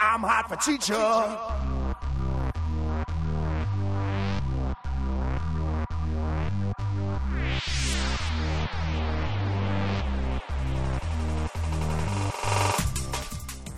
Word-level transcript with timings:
I'm 0.00 0.20
hot 0.20 0.48
for 0.48 0.56
teacher. 0.56 0.94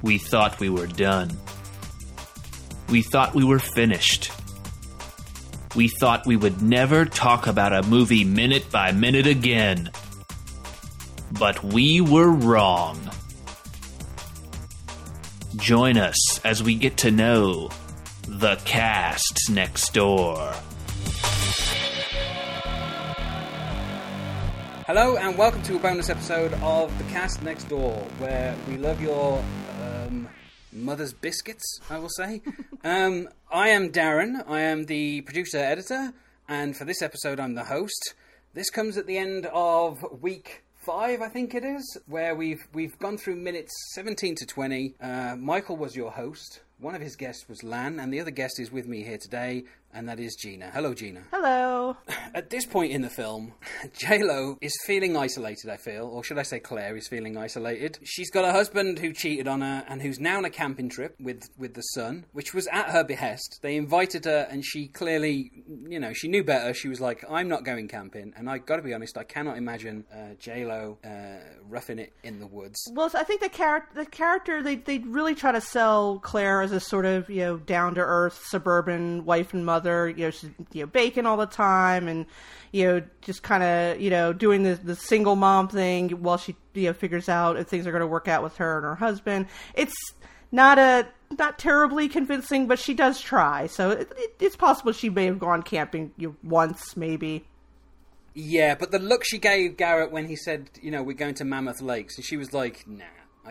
We 0.03 0.19
thought 0.19 0.61
we 0.61 0.69
were 0.69 0.87
done. 0.87 1.37
We 2.89 3.03
thought 3.03 3.35
we 3.35 3.45
were 3.45 3.59
finished. 3.59 4.31
We 5.75 5.89
thought 5.89 6.27
we 6.27 6.37
would 6.37 6.63
never 6.63 7.05
talk 7.05 7.47
about 7.47 7.73
a 7.73 7.83
movie 7.83 8.25
minute 8.25 8.71
by 8.71 8.93
minute 8.93 9.27
again. 9.27 9.91
But 11.33 11.63
we 11.63 12.01
were 12.01 12.31
wrong. 12.31 13.11
Join 15.57 15.97
us 15.97 16.39
as 16.45 16.63
we 16.63 16.75
get 16.75 16.99
to 16.99 17.11
know 17.11 17.71
the 18.29 18.57
cast 18.67 19.49
next 19.51 19.95
door. 19.95 20.53
Hello 24.87 25.17
and 25.17 25.39
welcome 25.39 25.63
to 25.63 25.77
a 25.77 25.79
bonus 25.79 26.11
episode 26.11 26.53
of 26.55 26.97
The 26.99 27.05
Cast 27.05 27.43
Next 27.43 27.65
Door, 27.71 27.95
where 28.19 28.55
we 28.69 28.77
love 28.77 29.01
your 29.01 29.43
um, 29.81 30.29
mother's 30.73 31.15
biscuits, 31.15 31.81
I 31.89 32.01
will 32.01 32.11
say. 32.11 32.43
um, 32.85 33.29
I 33.51 33.71
am 33.71 33.91
Darren, 33.91 34.47
I 34.47 34.61
am 34.61 34.85
the 34.85 35.23
producer 35.23 35.59
editor, 35.59 36.13
and 36.49 36.77
for 36.77 36.85
this 36.85 37.01
episode, 37.01 37.41
I'm 37.41 37.55
the 37.55 37.65
host. 37.65 38.15
This 38.53 38.69
comes 38.69 38.99
at 38.99 39.07
the 39.07 39.17
end 39.17 39.47
of 39.47 40.05
week 40.21 40.65
five, 40.87 41.21
I 41.21 41.29
think 41.29 41.57
it 41.57 41.65
is, 41.65 41.99
where 42.07 42.37
we've 42.37 42.69
we've 42.73 42.97
gone 43.01 43.19
through 43.19 43.35
minutes 43.35 43.73
17 43.95 44.37
to 44.37 44.47
20. 44.47 44.95
Uh, 45.01 45.35
Michael 45.37 45.77
was 45.77 45.97
your 45.97 46.13
host. 46.13 46.61
One 46.79 46.95
of 46.95 47.03
his 47.03 47.17
guests 47.17 47.49
was 47.49 47.65
Lan, 47.65 47.99
and 47.99 48.13
the 48.13 48.21
other 48.21 48.31
guest 48.31 48.61
is 48.61 48.71
with 48.71 48.87
me 48.87 49.03
here 49.03 49.19
today, 49.19 49.65
and 49.97 50.09
that 50.11 50.21
is 50.21 50.37
Gena. 50.37 50.71
Hello, 50.75 50.93
Gena. 50.93 51.23
Hello. 51.33 51.97
At 52.35 52.51
this 52.51 52.67
point 52.67 52.93
in 52.93 53.01
the 53.01 53.09
film, 53.09 53.55
J 53.99 54.23
Lo 54.23 54.59
is 54.61 54.77
feeling 54.85 55.17
isolated. 55.17 55.71
I 55.71 55.79
feel, 55.79 56.05
or 56.05 56.23
should 56.23 56.39
I 56.39 56.43
say, 56.43 56.61
Claire 56.61 56.97
is 56.97 57.09
feeling 57.09 57.39
isolated. 57.39 57.99
She's 58.05 58.31
got 58.31 58.45
a 58.45 58.53
husband 58.53 58.99
who 58.99 59.15
cheated 59.15 59.49
on 59.49 59.63
her, 59.63 59.85
and 59.89 60.03
who's 60.03 60.21
now 60.21 60.37
on 60.37 60.45
a 60.45 60.51
camping 60.51 60.91
trip 60.91 61.17
with 61.19 61.49
with 61.57 61.73
the 61.73 61.81
son, 61.81 62.27
which 62.33 62.53
was 62.53 62.69
at 62.71 62.91
her 62.91 63.05
behest. 63.05 63.61
They 63.63 63.77
invited 63.77 64.27
her, 64.27 64.47
and 64.51 64.63
she 64.63 64.89
clearly, 64.89 65.51
you 65.89 65.99
know, 65.99 66.13
she 66.13 66.29
knew 66.29 66.45
better. 66.45 66.75
She 66.75 66.89
was 66.89 67.01
like, 67.01 67.25
"I'm 67.31 67.49
not 67.49 67.65
going 67.65 67.89
camping," 67.89 68.35
and 68.37 68.51
I 68.51 68.59
got 68.59 68.77
to 68.77 68.83
be 68.83 68.93
honest, 68.93 69.17
I 69.17 69.25
cannot 69.25 69.57
imagine 69.57 70.05
uh, 70.13 70.35
J 70.39 70.67
Lo 70.67 70.99
uh, 71.05 71.09
roughing 71.67 71.99
it 71.99 72.13
in 72.23 72.39
the 72.39 72.47
woods. 72.47 72.79
Well, 72.93 73.11
I 73.15 73.25
think 73.25 73.41
the 73.41 73.49
character, 73.49 74.05
the 74.05 74.11
character, 74.11 74.63
they 74.63 74.77
they 74.77 74.99
really 74.99 75.35
try 75.35 75.53
to 75.53 75.61
sell 75.63 76.19
Claire 76.19 76.61
as 76.61 76.73
a 76.73 76.81
sort 76.81 77.07
of 77.07 77.31
you 77.31 77.41
know 77.41 77.57
down 77.57 77.95
to 77.95 78.03
earth 78.03 78.45
suburban 78.49 79.25
wife 79.25 79.55
and 79.55 79.65
mother. 79.65 79.86
You 79.87 80.27
know, 80.27 80.31
she's 80.31 80.51
you 80.73 80.83
know 80.83 80.87
baking 80.87 81.27
all 81.27 81.37
the 81.37 81.47
time 81.47 82.09
and 82.09 82.27
you 82.73 82.85
know 82.87 83.03
just 83.23 83.43
kind 83.43 83.63
of 83.63 84.01
you 84.01 84.11
know 84.11 84.33
doing 84.33 84.63
the 84.63 84.75
the 84.75 84.97
single 84.97 85.37
mom 85.37 85.69
thing 85.69 86.11
while 86.11 86.39
she 86.39 86.57
you 86.75 86.85
know 86.85 86.93
figures 86.93 87.29
out 87.29 87.57
if 87.57 87.69
things 87.69 87.87
are 87.87 87.93
going 87.93 88.01
to 88.01 88.07
work 88.07 88.29
out 88.29 88.43
with 88.43 88.57
her 88.57 88.77
and 88.77 88.85
her 88.85 88.95
husband. 88.95 89.47
It's 89.75 89.95
not 90.53 90.79
a 90.79 91.07
not 91.39 91.59
terribly 91.59 92.09
convincing, 92.09 92.67
but 92.67 92.79
she 92.79 92.95
does 92.95 93.21
try. 93.21 93.67
So 93.67 93.91
it, 93.91 94.13
it, 94.17 94.37
it's 94.41 94.57
possible 94.57 94.93
she 94.93 95.11
may 95.11 95.27
have 95.27 95.39
gone 95.39 95.63
camping 95.63 96.13
once, 96.43 96.97
maybe. 96.97 97.45
Yeah, 98.35 98.75
but 98.75 98.91
the 98.91 98.99
look 98.99 99.25
she 99.25 99.39
gave 99.39 99.77
Garrett 99.77 100.13
when 100.13 100.27
he 100.27 100.37
said, 100.37 100.69
you 100.83 100.91
know, 100.91 101.03
we're 101.03 101.17
going 101.17 101.35
to 101.37 101.45
Mammoth 101.45 101.81
Lakes, 101.81 102.17
and 102.17 102.25
she 102.25 102.37
was 102.37 102.53
like, 102.53 102.87
nah. 102.87 103.05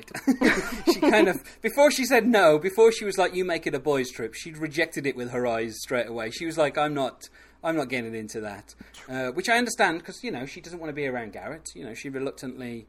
She 0.94 1.00
kind 1.00 1.28
of 1.28 1.44
before 1.62 1.92
she 1.92 2.06
said 2.06 2.28
no, 2.28 2.60
before 2.60 2.92
she 2.92 3.06
was 3.06 3.18
like, 3.18 3.34
"You 3.36 3.46
make 3.46 3.68
it 3.68 3.74
a 3.74 3.80
boys' 3.80 4.12
trip," 4.12 4.34
she'd 4.34 4.58
rejected 4.58 5.06
it 5.06 5.16
with 5.16 5.32
her 5.32 5.48
eyes 5.48 5.76
straight 5.82 6.08
away. 6.08 6.32
She 6.32 6.46
was 6.46 6.58
like, 6.58 6.78
"I'm 6.78 6.94
not, 6.94 7.30
I'm 7.64 7.76
not 7.76 7.90
getting 7.90 8.16
into 8.16 8.42
that," 8.42 8.76
uh, 9.10 9.32
which 9.32 9.50
I 9.50 9.58
understand 9.58 10.00
because 10.00 10.24
you 10.24 10.32
know 10.32 10.46
she 10.46 10.62
doesn't 10.62 10.80
want 10.80 10.90
to 10.90 10.96
be 10.96 11.08
around 11.08 11.34
Garrett. 11.34 11.70
You 11.76 11.86
know, 11.86 11.94
she 11.94 12.10
reluctantly 12.10 12.88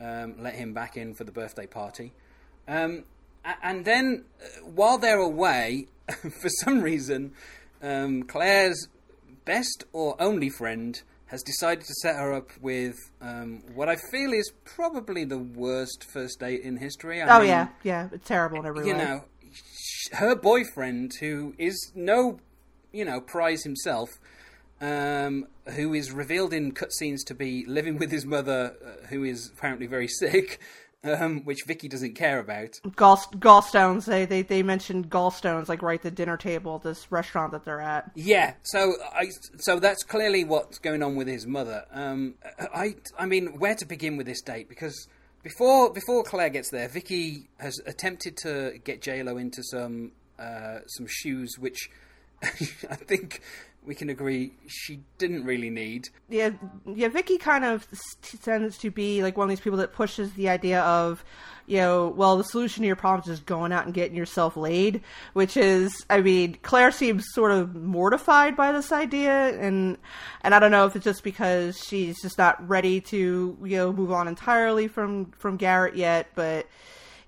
um, 0.00 0.36
let 0.38 0.54
him 0.54 0.72
back 0.72 0.96
in 0.96 1.14
for 1.14 1.24
the 1.24 1.32
birthday 1.32 1.66
party, 1.66 2.12
um, 2.68 3.04
and 3.62 3.84
then 3.84 4.24
uh, 4.42 4.66
while 4.66 4.98
they're 4.98 5.18
away, 5.18 5.86
for 6.40 6.48
some 6.64 6.82
reason, 6.82 7.32
um, 7.82 8.24
Claire's 8.24 8.88
best 9.44 9.84
or 9.92 10.16
only 10.20 10.50
friend 10.50 11.02
has 11.30 11.42
decided 11.42 11.84
to 11.84 11.94
set 12.02 12.16
her 12.16 12.32
up 12.32 12.50
with 12.60 12.96
um, 13.20 13.62
what 13.74 13.88
I 13.88 13.96
feel 14.10 14.32
is 14.32 14.50
probably 14.64 15.24
the 15.24 15.38
worst 15.38 16.04
first 16.12 16.40
date 16.40 16.62
in 16.62 16.76
history. 16.76 17.22
I 17.22 17.28
Oh 17.28 17.38
mean, 17.38 17.48
yeah, 17.48 17.68
yeah, 17.84 18.08
it's 18.12 18.26
terrible 18.26 18.58
in 18.60 18.66
every 18.66 18.86
you 18.86 18.94
way. 18.94 18.98
know, 18.98 19.24
her 20.12 20.34
boyfriend, 20.34 21.12
who 21.20 21.54
is 21.58 21.92
no, 21.94 22.40
you 22.92 23.04
know, 23.04 23.20
prize 23.20 23.62
himself, 23.62 24.08
um, 24.80 25.46
who 25.76 25.94
is 25.94 26.10
revealed 26.10 26.52
in 26.52 26.72
cutscenes 26.72 27.24
to 27.26 27.34
be 27.34 27.64
living 27.66 27.96
with 27.98 28.10
his 28.10 28.26
mother, 28.26 28.74
uh, 28.84 29.06
who 29.06 29.24
is 29.24 29.50
apparently 29.56 29.86
very 29.86 30.08
sick, 30.20 30.58
um, 31.04 31.44
which 31.44 31.64
Vicky 31.66 31.88
doesn't 31.88 32.14
care 32.14 32.38
about. 32.38 32.70
Gall 32.96 33.16
gallstones. 33.16 34.04
They, 34.04 34.24
they 34.24 34.42
they 34.42 34.62
mentioned 34.62 35.10
gallstones 35.10 35.68
like 35.68 35.82
right 35.82 35.98
at 35.98 36.02
the 36.02 36.10
dinner 36.10 36.36
table 36.36 36.78
this 36.78 37.10
restaurant 37.10 37.52
that 37.52 37.64
they're 37.64 37.80
at. 37.80 38.10
Yeah, 38.14 38.54
so 38.62 38.94
I 39.12 39.30
so 39.58 39.78
that's 39.78 40.02
clearly 40.02 40.44
what's 40.44 40.78
going 40.78 41.02
on 41.02 41.16
with 41.16 41.28
his 41.28 41.46
mother. 41.46 41.84
Um, 41.92 42.34
I 42.74 42.96
I 43.18 43.26
mean, 43.26 43.58
where 43.58 43.74
to 43.74 43.86
begin 43.86 44.16
with 44.16 44.26
this 44.26 44.42
date? 44.42 44.68
Because 44.68 45.08
before 45.42 45.92
before 45.92 46.22
Claire 46.22 46.50
gets 46.50 46.70
there, 46.70 46.88
Vicky 46.88 47.48
has 47.58 47.78
attempted 47.86 48.36
to 48.38 48.78
get 48.84 49.00
J 49.02 49.22
Lo 49.22 49.36
into 49.36 49.62
some 49.62 50.12
uh, 50.38 50.80
some 50.86 51.06
shoes, 51.08 51.58
which 51.58 51.90
I 52.42 52.46
think 52.96 53.40
we 53.84 53.94
can 53.94 54.10
agree 54.10 54.52
she 54.66 55.00
didn't 55.18 55.44
really 55.44 55.70
need. 55.70 56.08
Yeah, 56.28 56.50
yeah. 56.86 57.08
Vicky 57.08 57.38
kind 57.38 57.64
of 57.64 57.86
tends 58.42 58.78
to 58.78 58.90
be 58.90 59.22
like 59.22 59.36
one 59.36 59.44
of 59.44 59.48
these 59.48 59.60
people 59.60 59.78
that 59.78 59.92
pushes 59.92 60.32
the 60.34 60.48
idea 60.50 60.82
of, 60.82 61.24
you 61.66 61.78
know, 61.78 62.08
well, 62.08 62.36
the 62.36 62.44
solution 62.44 62.82
to 62.82 62.86
your 62.86 62.96
problems 62.96 63.28
is 63.28 63.40
going 63.40 63.72
out 63.72 63.86
and 63.86 63.94
getting 63.94 64.16
yourself 64.16 64.56
laid. 64.56 65.02
Which 65.32 65.56
is, 65.56 66.04
I 66.10 66.20
mean, 66.20 66.58
Claire 66.62 66.90
seems 66.90 67.24
sort 67.32 67.52
of 67.52 67.74
mortified 67.74 68.54
by 68.54 68.72
this 68.72 68.92
idea, 68.92 69.58
and 69.58 69.96
and 70.42 70.54
I 70.54 70.58
don't 70.58 70.70
know 70.70 70.86
if 70.86 70.94
it's 70.94 71.04
just 71.04 71.24
because 71.24 71.82
she's 71.82 72.20
just 72.20 72.36
not 72.36 72.68
ready 72.68 73.00
to, 73.02 73.56
you 73.64 73.76
know, 73.76 73.92
move 73.92 74.12
on 74.12 74.28
entirely 74.28 74.88
from 74.88 75.32
from 75.32 75.56
Garrett 75.56 75.96
yet, 75.96 76.28
but 76.34 76.66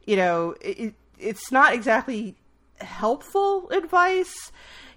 you 0.07 0.17
know, 0.17 0.55
it, 0.61 0.95
it's 1.19 1.51
not 1.51 1.73
exactly 1.73 2.37
helpful 2.79 3.71
advice. 3.71 4.53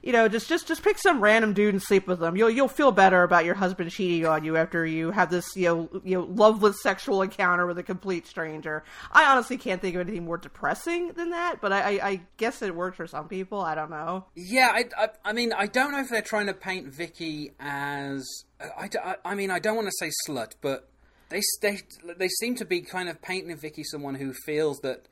You 0.05 0.13
know, 0.13 0.29
just 0.29 0.47
just 0.47 0.67
just 0.67 0.83
pick 0.83 0.97
some 0.99 1.19
random 1.19 1.53
dude 1.53 1.73
and 1.73 1.83
sleep 1.83 2.07
with 2.07 2.19
them. 2.19 2.38
You'll 2.38 2.51
you'll 2.51 2.67
feel 2.67 2.91
better 2.91 3.23
about 3.23 3.43
your 3.43 3.55
husband 3.55 3.89
cheating 3.89 4.25
on 4.25 4.45
you 4.45 4.55
after 4.55 4.85
you 4.85 5.09
have 5.11 5.31
this 5.31 5.55
you 5.55 5.66
know 5.66 6.01
you 6.03 6.19
know 6.19 6.27
loveless 6.29 6.81
sexual 6.81 7.23
encounter 7.23 7.66
with 7.66 7.79
a 7.79 7.83
complete 7.83 8.27
stranger. 8.27 8.83
I 9.11 9.25
honestly 9.25 9.57
can't 9.57 9.81
think 9.81 9.95
of 9.95 10.01
anything 10.01 10.23
more 10.23 10.38
depressing 10.38 11.13
than 11.13 11.31
that, 11.31 11.59
but 11.59 11.73
I 11.73 11.97
I, 11.97 12.07
I 12.07 12.21
guess 12.38 12.61
it 12.61 12.75
works 12.75 12.97
for 12.97 13.07
some 13.07 13.27
people. 13.27 13.59
I 13.59 13.73
don't 13.75 13.89
know. 13.89 14.25
Yeah, 14.35 14.69
I, 14.71 14.85
I, 14.97 15.09
I 15.25 15.33
mean, 15.33 15.51
I 15.51 15.66
don't 15.67 15.91
know 15.91 15.99
if 15.99 16.09
they're 16.09 16.22
trying 16.22 16.47
to 16.47 16.53
paint 16.53 16.87
Vicky 16.93 17.51
as. 17.59 18.23
I, 18.61 18.89
I, 19.03 19.16
I 19.25 19.35
mean, 19.35 19.49
I 19.49 19.59
don't 19.59 19.75
want 19.75 19.87
to 19.87 19.93
say 19.99 20.11
slut, 20.27 20.51
but 20.61 20.87
they, 21.29 21.41
they 21.61 21.79
they 22.17 22.27
seem 22.27 22.55
to 22.55 22.66
be 22.66 22.81
kind 22.81 23.09
of 23.09 23.22
painting 23.22 23.57
Vicky 23.57 23.83
someone 23.83 24.16
who 24.16 24.33
feels 24.45 24.79
that, 24.79 25.07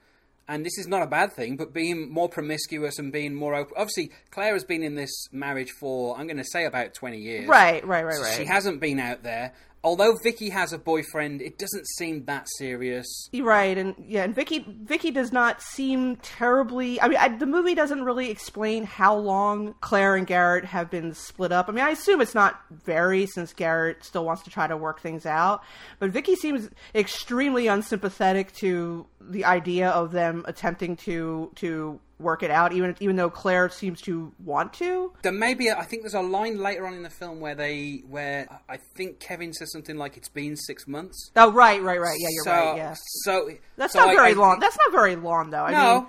and 0.47 0.65
this 0.65 0.77
is 0.77 0.87
not 0.87 1.01
a 1.01 1.07
bad 1.07 1.33
thing, 1.33 1.55
but 1.55 1.73
being 1.73 2.11
more 2.11 2.27
promiscuous 2.29 2.99
and 2.99 3.11
being 3.11 3.33
more 3.33 3.55
open. 3.55 3.73
Obviously, 3.77 4.11
Claire 4.31 4.53
has 4.53 4.63
been 4.63 4.83
in 4.83 4.95
this 4.95 5.27
marriage 5.31 5.71
for 5.71 6.17
I'm 6.17 6.27
going 6.27 6.37
to 6.37 6.43
say 6.43 6.65
about 6.65 6.93
twenty 6.93 7.19
years. 7.19 7.47
Right, 7.47 7.85
right, 7.85 8.05
right, 8.05 8.19
right. 8.19 8.37
She 8.37 8.45
hasn't 8.45 8.79
been 8.79 8.99
out 8.99 9.23
there. 9.23 9.53
Although 9.85 10.15
Vicky 10.23 10.49
has 10.49 10.71
a 10.71 10.77
boyfriend, 10.77 11.41
it 11.41 11.57
doesn't 11.57 11.85
seem 11.87 12.23
that 12.25 12.47
serious. 12.57 13.29
Right, 13.33 13.77
and 13.77 13.95
yeah, 14.07 14.23
and 14.23 14.33
Vicky 14.33 14.65
Vicky 14.65 15.11
does 15.11 15.33
not 15.33 15.61
seem 15.61 16.15
terribly. 16.17 17.01
I 17.01 17.09
mean, 17.09 17.17
I, 17.17 17.27
the 17.27 17.45
movie 17.45 17.75
doesn't 17.75 18.03
really 18.03 18.29
explain 18.29 18.85
how 18.85 19.15
long 19.15 19.75
Claire 19.81 20.15
and 20.15 20.25
Garrett 20.25 20.63
have 20.63 20.89
been 20.89 21.13
split 21.13 21.51
up. 21.51 21.67
I 21.67 21.73
mean, 21.73 21.83
I 21.83 21.89
assume 21.89 22.21
it's 22.21 22.33
not 22.33 22.61
very, 22.71 23.25
since 23.25 23.51
Garrett 23.51 24.05
still 24.05 24.23
wants 24.23 24.43
to 24.43 24.49
try 24.49 24.67
to 24.67 24.77
work 24.77 25.01
things 25.01 25.25
out. 25.25 25.63
But 25.99 26.11
Vicky 26.11 26.37
seems 26.37 26.69
extremely 26.95 27.67
unsympathetic 27.67 28.53
to 28.55 29.05
the 29.19 29.43
idea 29.43 29.89
of 29.89 30.13
them 30.13 30.45
attempting 30.47 30.95
to 30.97 31.51
to 31.55 31.99
work 32.23 32.41
it 32.41 32.49
out, 32.49 32.73
even 32.73 32.95
even 32.99 33.15
though 33.15 33.29
Claire 33.29 33.69
seems 33.69 34.01
to 34.01 34.31
want 34.43 34.73
to. 34.75 35.13
There 35.21 35.31
may 35.31 35.53
be, 35.53 35.67
a, 35.67 35.77
I 35.77 35.83
think 35.83 36.01
there's 36.03 36.13
a 36.13 36.21
line 36.21 36.57
later 36.57 36.87
on 36.87 36.93
in 36.93 37.03
the 37.03 37.09
film 37.09 37.39
where 37.39 37.53
they, 37.55 38.01
where 38.09 38.47
I 38.67 38.77
think 38.77 39.19
Kevin 39.19 39.53
says 39.53 39.71
something 39.71 39.97
like 39.97 40.17
it's 40.17 40.29
been 40.29 40.55
six 40.55 40.87
months. 40.87 41.31
Oh, 41.35 41.51
right, 41.51 41.81
right, 41.81 41.99
right. 41.99 42.17
Yeah, 42.19 42.29
you're 42.31 42.43
so, 42.43 42.51
right. 42.51 42.77
Yeah, 42.77 42.95
So 43.23 43.49
that's 43.77 43.93
so 43.93 43.99
not 43.99 44.09
I- 44.09 44.15
very 44.15 44.31
I 44.31 44.33
long. 44.33 44.59
That's 44.59 44.77
not 44.77 44.91
very 44.91 45.15
long, 45.15 45.49
though. 45.51 45.63
I 45.65 45.71
No. 45.71 46.01
mean, 46.01 46.07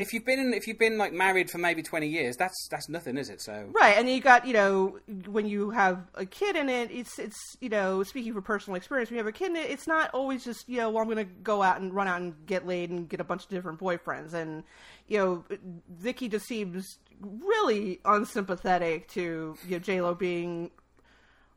If 0.00 0.12
you've 0.12 0.26
been 0.26 0.52
if 0.52 0.66
you've 0.66 0.78
been 0.78 0.98
like 0.98 1.14
married 1.14 1.50
for 1.50 1.56
maybe 1.56 1.82
twenty 1.82 2.06
years, 2.06 2.36
that's 2.36 2.68
that's 2.70 2.90
nothing, 2.90 3.16
is 3.16 3.30
it? 3.30 3.40
So 3.40 3.68
Right, 3.72 3.96
and 3.96 4.06
you 4.08 4.20
got 4.20 4.46
you 4.46 4.52
know 4.52 4.98
when 5.26 5.46
you 5.46 5.70
have 5.70 5.98
a 6.14 6.26
kid 6.26 6.56
in 6.56 6.68
it, 6.68 6.90
it's 6.90 7.18
it's 7.18 7.56
you 7.58 7.70
know 7.70 8.02
speaking 8.02 8.34
from 8.34 8.42
personal 8.42 8.76
experience, 8.76 9.08
when 9.08 9.16
you 9.16 9.24
have 9.24 9.34
a 9.34 9.36
kid 9.36 9.48
in 9.50 9.56
it, 9.56 9.70
it's 9.70 9.86
not 9.86 10.10
always 10.12 10.44
just 10.44 10.68
you 10.68 10.76
know 10.76 10.90
well 10.90 11.02
I'm 11.02 11.08
going 11.10 11.26
to 11.26 11.32
go 11.42 11.62
out 11.62 11.80
and 11.80 11.92
run 11.94 12.06
out 12.06 12.20
and 12.20 12.34
get 12.46 12.66
laid 12.66 12.90
and 12.90 13.08
get 13.08 13.20
a 13.20 13.24
bunch 13.24 13.44
of 13.44 13.48
different 13.48 13.80
boyfriends, 13.80 14.34
and 14.34 14.62
you 15.08 15.18
know 15.18 15.44
Vicky 15.88 16.28
just 16.28 16.46
seems 16.46 16.98
really 17.20 18.00
unsympathetic 18.04 19.08
to 19.08 19.56
you 19.66 19.70
know 19.70 19.78
J 19.78 20.00
Lo 20.00 20.14
being 20.14 20.70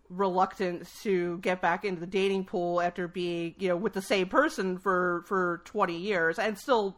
reluctant 0.10 0.88
to 1.02 1.40
get 1.40 1.62
back 1.62 1.84
into 1.84 2.00
the 2.00 2.08
dating 2.08 2.46
pool 2.46 2.80
after 2.80 3.08
being 3.08 3.56
you 3.58 3.68
know 3.68 3.76
with 3.76 3.94
the 3.94 4.02
same 4.02 4.28
person 4.28 4.78
for 4.78 5.24
for 5.28 5.62
20 5.66 5.98
years 5.98 6.38
and 6.38 6.58
still 6.58 6.98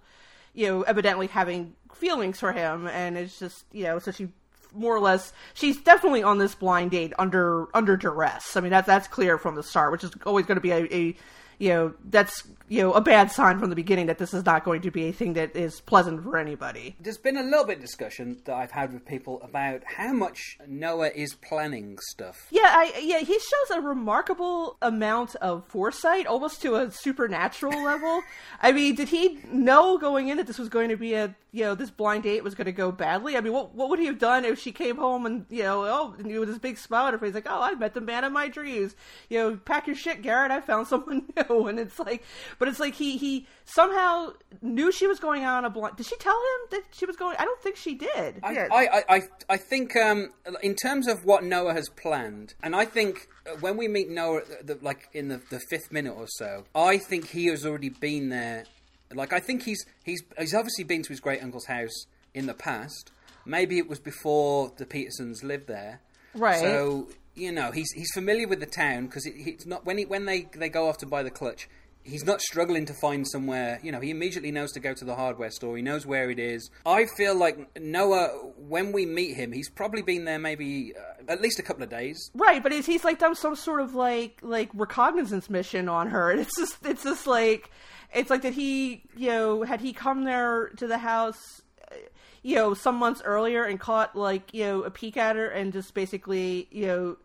you 0.54 0.68
know 0.68 0.82
evidently 0.82 1.28
having 1.28 1.74
feelings 1.94 2.40
for 2.40 2.52
him. 2.52 2.88
And 2.88 3.18
it's 3.18 3.40
just 3.40 3.66
you 3.72 3.84
know 3.84 4.00
so 4.00 4.12
she 4.12 4.30
more 4.74 4.96
or 4.96 5.00
less 5.00 5.32
she's 5.54 5.78
definitely 5.82 6.24
on 6.24 6.38
this 6.38 6.54
blind 6.56 6.92
date 6.92 7.14
under 7.18 7.68
under 7.76 7.96
duress. 7.96 8.58
I 8.58 8.62
mean 8.62 8.72
that's 8.72 8.88
that's 8.88 9.08
clear 9.08 9.38
from 9.38 9.56
the 9.56 9.64
start 9.64 9.92
which 9.92 10.04
is 10.04 10.12
always 10.26 10.46
going 10.46 10.58
to 10.58 10.62
be 10.62 10.72
a, 10.72 10.94
a 10.94 11.16
you 11.60 11.70
know 11.70 11.94
that's 12.10 12.44
you 12.68 12.82
know 12.82 12.94
a 12.94 13.02
bad 13.02 13.32
sign 13.32 13.60
from 13.60 13.70
the 13.70 13.76
beginning 13.76 14.08
that 14.08 14.18
this 14.18 14.34
is 14.34 14.46
not 14.46 14.64
going 14.64 14.82
to 14.82 14.92
be 14.92 15.06
a 15.06 15.12
thing 15.12 15.34
that 15.34 15.56
is 15.56 15.80
pleasant 15.82 16.22
for 16.24 16.38
anybody 16.38 16.96
there's 17.00 17.18
been 17.18 17.38
a 17.38 17.44
little 17.44 17.66
bit 17.66 17.78
of 17.78 17.82
discussion 17.82 18.38
that 18.46 18.56
I've 18.56 18.72
had 18.72 18.94
with 18.94 19.06
people 19.06 19.42
about 19.42 19.84
how 19.86 20.14
much 20.14 20.58
Noah 20.68 21.12
is 21.16 21.36
planning 21.36 21.98
stuff. 22.12 22.48
Yeah, 22.50 22.64
I, 22.66 23.00
yeah, 23.02 23.20
he 23.20 23.34
shows 23.34 23.78
a 23.78 23.82
remarkable 23.82 24.78
amount 24.82 25.36
of 25.36 25.66
foresight, 25.68 26.28
almost 26.28 26.62
to 26.64 26.76
a 26.76 26.92
supernatural 26.92 27.84
level. 27.84 28.22
I 28.62 28.72
mean, 28.72 28.96
did 28.96 29.10
he 29.10 29.40
know 29.52 29.98
going 29.98 30.30
in 30.30 30.38
that 30.38 30.48
this 30.48 30.60
was 30.60 30.70
going 30.70 30.90
to 30.90 30.98
be 30.98 31.14
a 31.14 31.36
you 31.52 31.64
know 31.64 31.76
this 31.76 31.90
blind 31.90 32.24
date 32.24 32.44
was 32.44 32.56
going 32.56 32.66
to 32.66 32.72
go 32.72 32.92
badly? 32.92 33.38
I 33.38 33.42
mean, 33.42 33.54
what 33.54 33.74
what 33.74 33.90
would 33.90 34.00
he 34.00 34.06
have 34.06 34.20
done 34.20 34.46
if 34.46 34.60
she 34.60 34.72
came 34.72 34.98
home 34.98 35.26
and 35.26 35.46
you 35.50 35.64
know 35.64 35.84
oh 35.84 36.16
and 36.18 36.28
with 36.40 36.50
this 36.50 36.58
big 36.58 36.78
smile 36.78 37.06
on 37.06 37.14
her 37.14 37.20
face 37.20 37.34
like 37.34 37.48
oh 37.50 37.62
I 37.62 37.74
met 37.76 37.94
the 37.94 38.02
man 38.02 38.24
of 38.24 38.32
my 38.32 38.48
dreams, 38.48 38.96
you 39.30 39.40
know 39.40 39.58
pack 39.58 39.88
your 39.88 39.96
shit, 39.96 40.22
Garrett, 40.22 40.52
I 40.52 40.62
found 40.62 40.88
someone 40.88 41.26
new, 41.47 41.47
and 41.68 41.80
it's 41.80 42.00
like, 42.00 42.24
but 42.60 42.68
it's 42.68 42.80
like 42.80 42.96
he 42.96 43.18
he 43.18 43.48
somehow 43.66 44.34
knew 44.62 44.92
she 44.92 45.08
was 45.08 45.20
going 45.20 45.44
on 45.46 45.66
a 45.66 45.70
blind. 45.70 45.98
Did 45.98 46.06
she 46.06 46.16
tell 46.18 46.36
him 46.36 46.68
that 46.72 46.84
she 46.92 47.06
was 47.06 47.16
going? 47.16 47.36
I 47.40 47.46
don't 47.46 47.62
think 47.62 47.76
she 47.76 47.96
did. 47.96 48.40
I, 48.44 48.52
Yeah. 48.52 48.68
I, 48.72 48.88
I, 48.88 49.04
I, 49.10 49.22
I 49.50 49.58
think 49.58 49.96
um, 49.96 50.32
in 50.62 50.76
terms 50.76 51.08
of 51.08 51.24
what 51.24 51.44
Noah 51.44 51.74
has 51.74 51.90
planned, 51.90 52.54
and 52.62 52.76
I 52.76 52.86
think 52.86 53.28
uh, 53.46 53.56
when 53.60 53.78
we 53.78 53.88
meet 53.88 54.10
Noah, 54.10 54.40
uh, 54.40 54.42
the, 54.64 54.78
like 54.82 55.10
in 55.14 55.28
the, 55.28 55.42
the 55.50 55.60
fifth 55.70 55.92
minute 55.92 56.14
or 56.14 56.28
so, 56.28 56.66
I 56.76 56.98
think 56.98 57.30
he 57.30 57.48
has 57.48 57.66
already 57.66 57.90
been 57.90 58.30
there. 58.30 58.66
Like 59.14 59.34
I 59.34 59.40
think 59.40 59.64
he's 59.64 59.86
he's 60.04 60.22
he's 60.38 60.54
obviously 60.54 60.84
been 60.84 61.04
to 61.04 61.10
his 61.10 61.20
great 61.20 61.42
uncle's 61.42 61.66
house 61.66 62.06
in 62.34 62.46
the 62.46 62.54
past. 62.54 63.12
Maybe 63.46 63.78
it 63.78 63.88
was 63.88 64.00
before 64.00 64.74
the 64.78 64.86
Petersons 64.86 65.44
lived 65.44 65.68
there. 65.68 66.02
Right. 66.34 66.60
So 66.60 67.08
you 67.38 67.52
know 67.52 67.72
he's 67.72 67.92
he's 67.92 68.12
familiar 68.14 68.48
with 68.48 68.60
the 68.60 68.66
town 68.66 69.06
because 69.06 69.26
it, 69.26 69.34
it's 69.38 69.66
not 69.66 69.86
when 69.86 69.98
he 69.98 70.06
when 70.06 70.26
they 70.26 70.48
they 70.56 70.70
go 70.70 70.88
off 70.88 70.98
to 71.00 71.06
buy 71.06 71.24
the 71.24 71.32
clutch. 71.32 71.70
He's 72.04 72.24
not 72.24 72.40
struggling 72.40 72.86
to 72.86 72.94
find 73.02 73.28
somewhere. 73.28 73.82
You 73.84 73.92
know, 73.92 74.00
he 74.00 74.12
immediately 74.12 74.50
knows 74.50 74.72
to 74.74 74.80
go 74.80 74.94
to 74.94 75.04
the 75.04 75.14
hardware 75.14 75.52
store. 75.52 75.76
He 75.76 75.84
knows 75.84 76.06
where 76.06 76.32
it 76.32 76.40
is. 76.40 76.70
I 76.86 77.06
feel 77.18 77.36
like 77.36 77.78
Noah, 77.78 78.30
when 78.58 78.94
we 78.94 79.06
meet 79.06 79.36
him, 79.36 79.52
he's 79.52 79.70
probably 79.70 80.02
been 80.02 80.24
there 80.24 80.40
maybe 80.40 80.94
uh, 80.96 81.30
at 81.30 81.42
least 81.42 81.60
a 81.60 81.64
couple 81.64 81.84
of 81.84 81.90
days. 81.90 82.32
Right, 82.34 82.64
but 82.64 82.72
he's, 82.72 83.04
like 83.04 83.20
done 83.20 83.36
some 83.36 83.58
sort 83.58 83.82
of 83.82 83.94
like 83.94 84.40
like 84.42 84.70
recognizance 84.74 85.50
mission 85.50 85.90
on 85.90 86.08
her, 86.08 86.32
and 86.32 86.40
it's 86.42 86.56
just 86.58 86.86
it's 86.86 87.04
just 87.04 87.28
like 87.28 87.70
it's 88.14 88.30
like 88.30 88.42
that 88.44 88.54
he 88.54 89.04
you 89.16 89.30
know 89.30 89.64
had 89.64 89.82
he 89.82 89.94
come 89.94 90.24
there 90.24 90.70
to 90.78 90.88
the 90.88 90.98
house 90.98 91.62
uh, 91.92 91.96
you 92.42 92.56
know 92.56 92.74
some 92.74 92.96
months 92.96 93.22
earlier 93.26 93.64
and 93.64 93.80
caught 93.80 94.16
like 94.16 94.54
you 94.54 94.64
know 94.64 94.84
a 94.84 94.92
peek 94.92 95.18
at 95.18 95.36
her 95.36 95.48
and 95.48 95.74
just 95.74 95.94
basically 95.94 96.68
you 96.72 96.88
know 96.88 97.18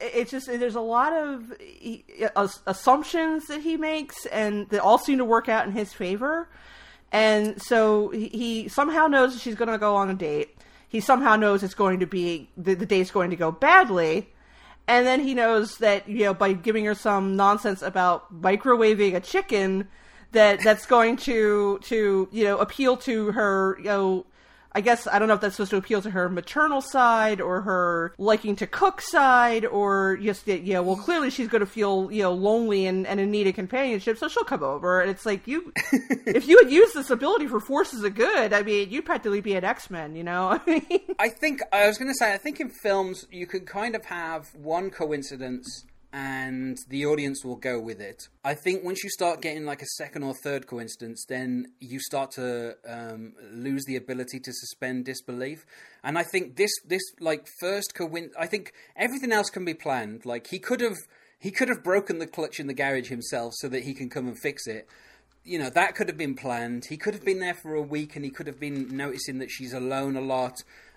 it's 0.00 0.30
just 0.30 0.46
there's 0.46 0.74
a 0.74 0.80
lot 0.80 1.12
of 1.12 1.52
assumptions 2.66 3.46
that 3.46 3.60
he 3.60 3.76
makes 3.76 4.26
and 4.26 4.68
they 4.68 4.78
all 4.78 4.98
seem 4.98 5.18
to 5.18 5.24
work 5.24 5.48
out 5.48 5.66
in 5.66 5.72
his 5.72 5.92
favor. 5.92 6.48
And 7.10 7.60
so 7.60 8.10
he, 8.10 8.68
somehow 8.68 9.06
knows 9.06 9.40
she's 9.40 9.54
going 9.54 9.70
to 9.70 9.78
go 9.78 9.96
on 9.96 10.10
a 10.10 10.14
date. 10.14 10.56
He 10.88 11.00
somehow 11.00 11.36
knows 11.36 11.62
it's 11.62 11.74
going 11.74 12.00
to 12.00 12.06
be 12.06 12.50
the, 12.56 12.74
the 12.74 12.86
date's 12.86 13.10
going 13.10 13.30
to 13.30 13.36
go 13.36 13.50
badly. 13.50 14.28
And 14.86 15.06
then 15.06 15.20
he 15.20 15.34
knows 15.34 15.78
that 15.78 16.08
you 16.08 16.24
know 16.24 16.34
by 16.34 16.52
giving 16.52 16.84
her 16.84 16.94
some 16.94 17.36
nonsense 17.36 17.82
about 17.82 18.42
microwaving 18.42 19.14
a 19.14 19.20
chicken 19.20 19.88
that 20.32 20.62
that's 20.62 20.86
going 20.86 21.16
to 21.16 21.78
to 21.84 22.28
you 22.30 22.44
know 22.44 22.58
appeal 22.58 22.96
to 22.98 23.32
her 23.32 23.76
you 23.78 23.84
know 23.84 24.26
I 24.72 24.80
guess 24.80 25.06
I 25.06 25.18
don't 25.18 25.28
know 25.28 25.34
if 25.34 25.40
that's 25.40 25.56
supposed 25.56 25.70
to 25.70 25.76
appeal 25.76 26.02
to 26.02 26.10
her 26.10 26.28
maternal 26.28 26.80
side 26.80 27.40
or 27.40 27.62
her 27.62 28.14
liking 28.18 28.56
to 28.56 28.66
cook 28.66 29.00
side 29.00 29.64
or 29.64 30.16
just 30.18 30.46
that, 30.46 30.62
you 30.62 30.74
know, 30.74 30.82
well, 30.82 30.96
clearly 30.96 31.30
she's 31.30 31.48
going 31.48 31.60
to 31.60 31.66
feel, 31.66 32.12
you 32.12 32.22
know, 32.22 32.32
lonely 32.32 32.86
and, 32.86 33.06
and 33.06 33.18
in 33.18 33.30
need 33.30 33.46
of 33.46 33.54
companionship, 33.54 34.18
so 34.18 34.28
she'll 34.28 34.44
come 34.44 34.62
over. 34.62 35.00
And 35.00 35.10
it's 35.10 35.24
like, 35.24 35.46
you, 35.46 35.72
if 35.92 36.46
you 36.46 36.58
had 36.58 36.70
used 36.70 36.94
this 36.94 37.10
ability 37.10 37.46
for 37.46 37.60
forces 37.60 38.04
of 38.04 38.14
good, 38.14 38.52
I 38.52 38.62
mean, 38.62 38.90
you'd 38.90 39.06
practically 39.06 39.40
be 39.40 39.54
an 39.54 39.64
X 39.64 39.90
Men, 39.90 40.14
you 40.14 40.24
know? 40.24 40.48
I 40.66 40.70
mean, 40.70 41.00
I 41.18 41.28
think 41.28 41.60
I 41.72 41.86
was 41.86 41.98
going 41.98 42.10
to 42.10 42.16
say 42.16 42.32
I 42.32 42.38
think 42.38 42.60
in 42.60 42.68
films 42.68 43.26
you 43.30 43.46
can 43.46 43.64
kind 43.64 43.96
of 43.96 44.04
have 44.06 44.54
one 44.54 44.90
coincidence 44.90 45.84
and 46.18 46.76
the 46.88 47.06
audience 47.06 47.44
will 47.44 47.54
go 47.54 47.78
with 47.78 48.00
it. 48.00 48.28
I 48.42 48.54
think 48.54 48.82
once 48.82 49.04
you 49.04 49.10
start 49.10 49.40
getting 49.40 49.64
like 49.64 49.82
a 49.82 49.86
second 49.86 50.24
or 50.24 50.34
third 50.42 50.66
coincidence, 50.66 51.24
then 51.28 51.66
you 51.78 52.00
start 52.00 52.32
to 52.32 52.74
um, 52.88 53.34
lose 53.52 53.84
the 53.86 53.94
ability 53.94 54.40
to 54.40 54.52
suspend 54.52 55.04
disbelief. 55.04 55.64
And 56.02 56.18
I 56.18 56.24
think 56.24 56.56
this 56.56 56.72
this 56.84 57.02
like 57.20 57.46
first 57.60 57.94
coincidence, 57.94 58.34
I 58.36 58.46
think 58.46 58.72
everything 58.96 59.30
else 59.30 59.48
can 59.48 59.64
be 59.64 59.74
planned. 59.74 60.26
Like 60.26 60.48
he 60.48 60.58
could 60.58 60.80
have 60.80 60.96
he 61.38 61.52
could 61.52 61.68
have 61.68 61.84
broken 61.84 62.18
the 62.18 62.26
clutch 62.26 62.58
in 62.58 62.66
the 62.66 62.74
garage 62.74 63.10
himself 63.10 63.52
so 63.54 63.68
that 63.68 63.84
he 63.84 63.94
can 63.94 64.10
come 64.10 64.26
and 64.26 64.36
fix 64.36 64.66
it 64.66 64.88
you 65.44 65.56
know 65.56 65.70
that 65.70 65.94
could 65.94 66.08
have 66.08 66.18
been 66.18 66.34
planned. 66.34 66.86
He 66.86 66.96
could 66.96 67.14
have 67.14 67.24
been 67.24 67.38
there 67.38 67.54
for 67.54 67.74
a 67.74 67.80
week, 67.80 68.16
and 68.16 68.24
he 68.24 68.30
could 68.30 68.48
have 68.48 68.60
been 68.60 68.94
noticing 68.94 69.38
that 69.38 69.50
she's 69.50 69.72
alone 69.72 70.16
a 70.16 70.20
lot. 70.20 70.56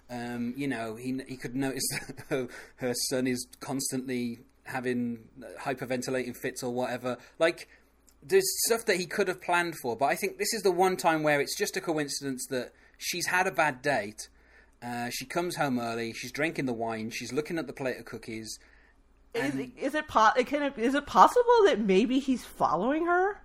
Um, 0.09 0.53
you 0.57 0.67
know, 0.67 0.95
he 0.95 1.21
he 1.27 1.37
could 1.37 1.55
notice 1.55 1.87
that 1.91 2.25
her, 2.29 2.47
her 2.77 2.93
son 3.09 3.27
is 3.27 3.47
constantly 3.61 4.39
having 4.71 5.19
hyperventilating 5.59 6.35
fits 6.35 6.63
or 6.63 6.73
whatever. 6.73 7.17
Like, 7.39 7.67
there's 8.23 8.43
stuff 8.65 8.85
that 8.85 8.97
he 8.97 9.05
could 9.05 9.27
have 9.27 9.41
planned 9.41 9.75
for, 9.81 9.95
but 9.95 10.05
I 10.05 10.15
think 10.15 10.37
this 10.37 10.53
is 10.53 10.61
the 10.63 10.71
one 10.71 10.97
time 10.97 11.23
where 11.23 11.39
it's 11.41 11.57
just 11.57 11.77
a 11.77 11.81
coincidence 11.81 12.45
that 12.49 12.71
she's 12.97 13.27
had 13.27 13.47
a 13.47 13.51
bad 13.51 13.81
date. 13.81 14.29
Uh, 14.83 15.09
she 15.11 15.25
comes 15.25 15.55
home 15.55 15.79
early. 15.79 16.13
She's 16.13 16.31
drinking 16.31 16.65
the 16.65 16.73
wine. 16.73 17.11
She's 17.11 17.31
looking 17.31 17.57
at 17.59 17.67
the 17.67 17.73
plate 17.73 17.97
of 17.97 18.05
cookies. 18.05 18.59
is, 19.35 19.55
it- 19.55 19.71
is 19.79 19.95
it 19.95 20.07
po- 20.07 20.31
can 20.45 20.63
it, 20.63 20.77
is 20.77 20.95
it 20.95 21.05
possible 21.05 21.63
that 21.65 21.79
maybe 21.79 22.19
he's 22.19 22.43
following 22.43 23.05
her? 23.05 23.41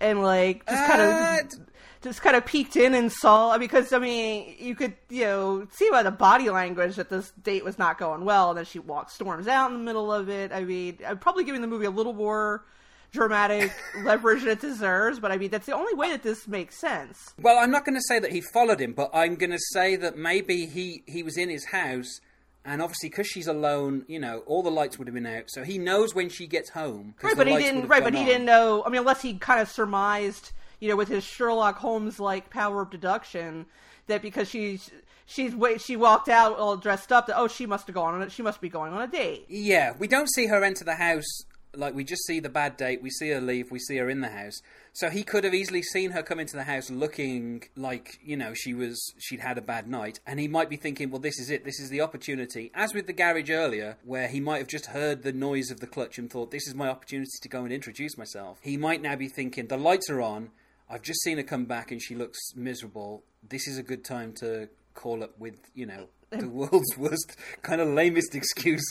And 0.00 0.22
like 0.22 0.66
just 0.68 0.86
kind 0.90 1.00
Uh, 1.00 1.38
of 1.42 1.66
just 2.02 2.22
kind 2.22 2.36
of 2.36 2.44
peeked 2.46 2.76
in 2.76 2.94
and 2.94 3.10
saw 3.10 3.58
because 3.58 3.92
I 3.92 3.98
mean 3.98 4.54
you 4.58 4.74
could 4.74 4.94
you 5.08 5.24
know 5.24 5.68
see 5.72 5.90
by 5.90 6.02
the 6.02 6.10
body 6.10 6.50
language 6.50 6.96
that 6.96 7.08
this 7.08 7.32
date 7.42 7.64
was 7.64 7.78
not 7.78 7.98
going 7.98 8.24
well 8.24 8.50
and 8.50 8.58
then 8.58 8.64
she 8.64 8.78
walks 8.78 9.14
storms 9.14 9.48
out 9.48 9.70
in 9.70 9.78
the 9.78 9.84
middle 9.84 10.12
of 10.12 10.28
it. 10.28 10.52
I 10.52 10.64
mean 10.64 10.98
I'm 11.06 11.18
probably 11.18 11.44
giving 11.44 11.60
the 11.60 11.66
movie 11.66 11.86
a 11.86 11.90
little 11.90 12.12
more 12.12 12.64
dramatic 13.12 13.72
leverage 14.04 14.42
than 14.42 14.52
it 14.52 14.60
deserves, 14.60 15.18
but 15.18 15.32
I 15.32 15.36
mean 15.36 15.50
that's 15.50 15.66
the 15.66 15.74
only 15.74 15.94
way 15.94 16.10
that 16.10 16.22
this 16.22 16.46
makes 16.46 16.76
sense. 16.76 17.34
Well, 17.40 17.58
I'm 17.58 17.70
not 17.70 17.84
going 17.84 17.96
to 17.96 18.04
say 18.06 18.18
that 18.18 18.32
he 18.32 18.40
followed 18.40 18.80
him, 18.80 18.92
but 18.92 19.10
I'm 19.12 19.36
going 19.36 19.50
to 19.50 19.58
say 19.72 19.96
that 19.96 20.16
maybe 20.16 20.66
he, 20.66 21.02
he 21.06 21.22
was 21.22 21.36
in 21.36 21.48
his 21.48 21.66
house, 21.66 22.20
and 22.64 22.82
obviously 22.82 23.08
because 23.08 23.26
she's 23.26 23.46
alone, 23.46 24.04
you 24.06 24.20
know, 24.20 24.42
all 24.46 24.62
the 24.62 24.70
lights 24.70 24.98
would 24.98 25.08
have 25.08 25.14
been 25.14 25.26
out, 25.26 25.44
so 25.48 25.64
he 25.64 25.78
knows 25.78 26.14
when 26.14 26.28
she 26.28 26.46
gets 26.46 26.70
home. 26.70 27.14
Right, 27.22 27.36
but 27.36 27.46
he 27.46 27.56
didn't. 27.56 27.88
Right, 27.88 28.04
but 28.04 28.14
he 28.14 28.20
on. 28.20 28.26
didn't 28.26 28.44
know. 28.44 28.84
I 28.84 28.90
mean, 28.90 29.00
unless 29.00 29.22
he 29.22 29.34
kind 29.34 29.60
of 29.60 29.68
surmised, 29.68 30.52
you 30.80 30.88
know, 30.88 30.96
with 30.96 31.08
his 31.08 31.24
Sherlock 31.24 31.78
Holmes 31.78 32.20
like 32.20 32.50
power 32.50 32.82
of 32.82 32.90
deduction, 32.90 33.66
that 34.06 34.22
because 34.22 34.48
she's 34.48 34.90
she's 35.26 35.54
wait 35.54 35.80
she 35.80 35.96
walked 35.96 36.28
out 36.28 36.58
all 36.58 36.76
dressed 36.76 37.12
up, 37.12 37.26
that 37.26 37.38
oh 37.38 37.48
she 37.48 37.66
must 37.66 37.86
have 37.86 37.94
gone 37.94 38.14
on 38.14 38.22
it. 38.22 38.32
She 38.32 38.42
must 38.42 38.60
be 38.60 38.68
going 38.68 38.92
on 38.92 39.02
a 39.02 39.08
date. 39.08 39.46
Yeah, 39.48 39.94
we 39.98 40.08
don't 40.08 40.30
see 40.30 40.46
her 40.46 40.62
enter 40.64 40.84
the 40.84 40.94
house. 40.94 41.42
Like 41.74 41.94
we 41.94 42.04
just 42.04 42.24
see 42.24 42.40
the 42.40 42.48
bad 42.48 42.78
date. 42.78 43.02
We 43.02 43.10
see 43.10 43.28
her 43.30 43.40
leave. 43.40 43.70
We 43.70 43.78
see 43.78 43.98
her 43.98 44.08
in 44.08 44.22
the 44.22 44.30
house. 44.30 44.62
So 44.94 45.10
he 45.10 45.24
could 45.24 45.44
have 45.44 45.52
easily 45.52 45.82
seen 45.82 46.12
her 46.12 46.22
come 46.22 46.40
into 46.40 46.56
the 46.56 46.62
house 46.62 46.88
looking 46.88 47.64
like 47.76 48.18
you 48.24 48.34
know 48.34 48.54
she 48.54 48.72
was 48.72 49.12
she'd 49.18 49.40
had 49.40 49.58
a 49.58 49.62
bad 49.62 49.86
night, 49.86 50.20
and 50.26 50.40
he 50.40 50.48
might 50.48 50.70
be 50.70 50.76
thinking, 50.76 51.10
well, 51.10 51.20
this 51.20 51.38
is 51.38 51.50
it. 51.50 51.64
This 51.64 51.78
is 51.78 51.90
the 51.90 52.00
opportunity. 52.00 52.70
As 52.74 52.94
with 52.94 53.06
the 53.06 53.12
garage 53.12 53.50
earlier, 53.50 53.98
where 54.04 54.28
he 54.28 54.40
might 54.40 54.58
have 54.58 54.68
just 54.68 54.86
heard 54.86 55.22
the 55.22 55.32
noise 55.32 55.70
of 55.70 55.80
the 55.80 55.86
clutch 55.86 56.16
and 56.16 56.30
thought, 56.30 56.50
this 56.50 56.66
is 56.66 56.74
my 56.74 56.88
opportunity 56.88 57.30
to 57.42 57.48
go 57.48 57.64
and 57.64 57.72
introduce 57.72 58.16
myself. 58.16 58.58
He 58.62 58.78
might 58.78 59.02
now 59.02 59.16
be 59.16 59.28
thinking, 59.28 59.66
the 59.66 59.76
lights 59.76 60.08
are 60.08 60.22
on. 60.22 60.52
I've 60.88 61.02
just 61.02 61.20
seen 61.22 61.36
her 61.38 61.42
come 61.42 61.64
back 61.64 61.90
and 61.90 62.00
she 62.00 62.14
looks 62.14 62.38
miserable. 62.54 63.24
This 63.48 63.66
is 63.66 63.78
a 63.78 63.82
good 63.82 64.04
time 64.04 64.32
to 64.40 64.68
call 64.94 65.22
up 65.22 65.38
with 65.38 65.56
you 65.74 65.86
know 65.86 66.08
the 66.30 66.38
um, 66.38 66.52
world's 66.54 66.96
worst 66.98 67.36
kind 67.62 67.80
of 67.80 67.88
lamest 67.88 68.34
excuse 68.34 68.84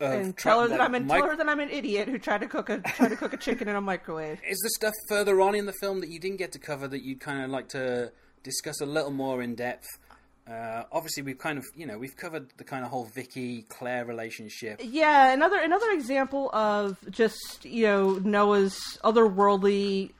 of 0.00 0.12
um, 0.12 0.20
And 0.20 0.36
tell 0.36 0.60
her 0.60 0.68
that 0.68 0.80
I'm 0.80 0.94
an, 0.94 1.06
mic- 1.06 1.18
tell 1.20 1.30
her 1.30 1.36
that 1.36 1.48
I'm 1.48 1.60
an 1.60 1.70
idiot 1.70 2.08
who 2.08 2.18
tried 2.18 2.40
to 2.40 2.48
cook 2.48 2.68
a 2.68 2.80
tried 2.80 3.08
to 3.08 3.16
cook 3.16 3.32
a 3.32 3.36
chicken 3.36 3.68
in 3.68 3.76
a 3.76 3.80
microwave. 3.80 4.40
Is 4.48 4.58
there 4.62 4.90
stuff 4.90 4.94
further 5.08 5.40
on 5.40 5.54
in 5.54 5.66
the 5.66 5.74
film 5.80 6.00
that 6.00 6.10
you 6.10 6.18
didn't 6.18 6.38
get 6.38 6.52
to 6.52 6.58
cover 6.58 6.88
that 6.88 7.02
you'd 7.02 7.20
kind 7.20 7.44
of 7.44 7.50
like 7.50 7.68
to 7.70 8.12
discuss 8.42 8.80
a 8.80 8.86
little 8.86 9.10
more 9.10 9.42
in 9.42 9.54
depth. 9.54 9.86
Uh, 10.48 10.82
obviously, 10.90 11.22
we've 11.22 11.38
kind 11.38 11.56
of 11.56 11.66
you 11.76 11.86
know 11.86 11.96
we've 11.96 12.16
covered 12.16 12.48
the 12.56 12.64
kind 12.64 12.84
of 12.84 12.90
whole 12.90 13.04
Vicky 13.04 13.62
Claire 13.68 14.04
relationship. 14.04 14.80
Yeah, 14.82 15.32
another 15.32 15.58
another 15.58 15.90
example 15.92 16.50
of 16.52 16.98
just 17.10 17.64
you 17.64 17.84
know 17.86 18.14
Noah's 18.24 18.98
otherworldly 19.04 20.10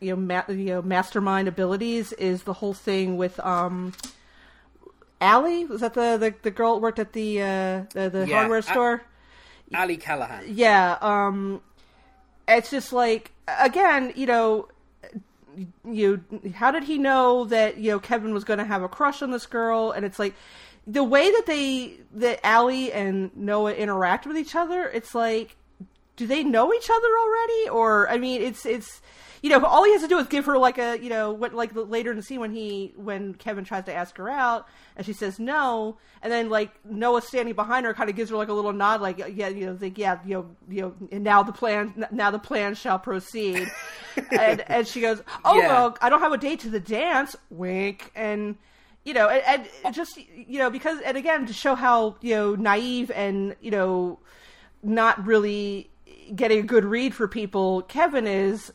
you 0.00 0.10
know, 0.10 0.16
ma- 0.16 0.44
you 0.48 0.64
know 0.66 0.82
mastermind 0.82 1.48
abilities 1.48 2.12
is 2.14 2.44
the 2.44 2.54
whole 2.54 2.72
thing 2.72 3.18
with 3.18 3.38
um 3.40 3.92
Allie 5.20 5.66
was 5.66 5.80
that 5.82 5.94
the 5.94 6.16
the, 6.16 6.34
the 6.42 6.50
girl 6.50 6.74
that 6.76 6.80
worked 6.80 6.98
at 6.98 7.12
the 7.12 7.42
uh, 7.42 7.82
the, 7.92 8.08
the 8.10 8.26
Yeah, 8.26 8.36
hardware 8.36 8.62
store. 8.62 9.02
Ali 9.74 9.98
Callahan. 9.98 10.44
Yeah, 10.48 10.96
um 11.02 11.60
it's 12.46 12.70
just 12.70 12.92
like 12.92 13.32
again, 13.60 14.12
you 14.16 14.24
know, 14.26 14.68
you 15.84 16.22
how 16.54 16.70
did 16.70 16.84
he 16.84 16.98
know 16.98 17.44
that 17.46 17.78
you 17.78 17.90
know 17.90 17.98
Kevin 17.98 18.34
was 18.34 18.44
going 18.44 18.58
to 18.58 18.64
have 18.64 18.82
a 18.82 18.88
crush 18.88 19.22
on 19.22 19.30
this 19.30 19.46
girl? 19.46 19.90
And 19.90 20.04
it's 20.04 20.18
like 20.18 20.34
the 20.86 21.04
way 21.04 21.30
that 21.30 21.44
they 21.46 21.98
that 22.14 22.44
Allie 22.44 22.92
and 22.92 23.36
Noah 23.36 23.74
interact 23.74 24.26
with 24.26 24.36
each 24.36 24.54
other, 24.54 24.84
it's 24.88 25.14
like 25.14 25.56
do 26.16 26.26
they 26.26 26.42
know 26.42 26.72
each 26.74 26.90
other 26.90 27.18
already? 27.18 27.68
Or 27.68 28.08
I 28.08 28.18
mean 28.18 28.42
it's 28.42 28.66
it's 28.66 29.00
you 29.42 29.50
know 29.50 29.64
all 29.64 29.84
he 29.84 29.92
has 29.92 30.02
to 30.02 30.08
do 30.08 30.18
is 30.18 30.26
give 30.26 30.44
her 30.46 30.58
like 30.58 30.78
a 30.78 30.98
you 31.02 31.08
know 31.08 31.32
what 31.32 31.54
like 31.54 31.70
later 31.74 32.10
in 32.10 32.16
the 32.16 32.22
scene 32.22 32.40
when 32.40 32.50
he 32.52 32.92
when 32.96 33.34
Kevin 33.34 33.64
tries 33.64 33.84
to 33.84 33.94
ask 33.94 34.16
her 34.16 34.28
out 34.28 34.66
and 34.96 35.04
she 35.06 35.12
says 35.12 35.38
no 35.38 35.96
and 36.22 36.32
then 36.32 36.48
like 36.48 36.70
Noah 36.84 37.22
standing 37.22 37.54
behind 37.54 37.86
her 37.86 37.94
kind 37.94 38.10
of 38.10 38.16
gives 38.16 38.30
her 38.30 38.36
like 38.36 38.48
a 38.48 38.52
little 38.52 38.72
nod 38.72 39.00
like 39.00 39.18
yeah 39.32 39.48
you 39.48 39.66
know 39.66 39.78
like 39.80 39.96
yeah 39.98 40.18
you 40.24 40.34
know 40.34 40.46
you 40.68 40.82
know 40.82 40.94
and 41.12 41.24
now 41.24 41.42
the 41.42 41.52
plan 41.52 42.06
now 42.10 42.30
the 42.30 42.38
plan 42.38 42.74
shall 42.74 42.98
proceed. 42.98 43.68
And 44.32 44.62
and 44.62 44.86
she 44.86 45.00
goes 45.00 45.22
oh 45.44 45.60
Yeah. 45.60 45.68
well 45.68 45.96
I 46.00 46.08
don't 46.08 46.20
have 46.20 46.32
a 46.32 46.38
date 46.38 46.60
to 46.60 46.70
the 46.70 46.80
dance. 46.80 47.36
Wink. 47.50 48.10
And 48.16 48.56
you 49.04 49.14
know 49.14 49.28
and, 49.28 49.68
and 49.84 49.94
just 49.94 50.16
you 50.16 50.58
know 50.58 50.70
because 50.70 51.00
and 51.02 51.16
again 51.16 51.46
to 51.46 51.52
show 51.52 51.76
how 51.76 52.16
you 52.20 52.34
know 52.34 52.54
naive 52.56 53.12
and 53.12 53.54
you 53.60 53.70
know 53.70 54.18
not 54.82 55.24
really 55.24 55.88
getting 56.34 56.58
a 56.58 56.62
good 56.62 56.84
read 56.84 57.14
for 57.14 57.28
people 57.28 57.82
Kevin 57.82 58.26
is 58.26 58.72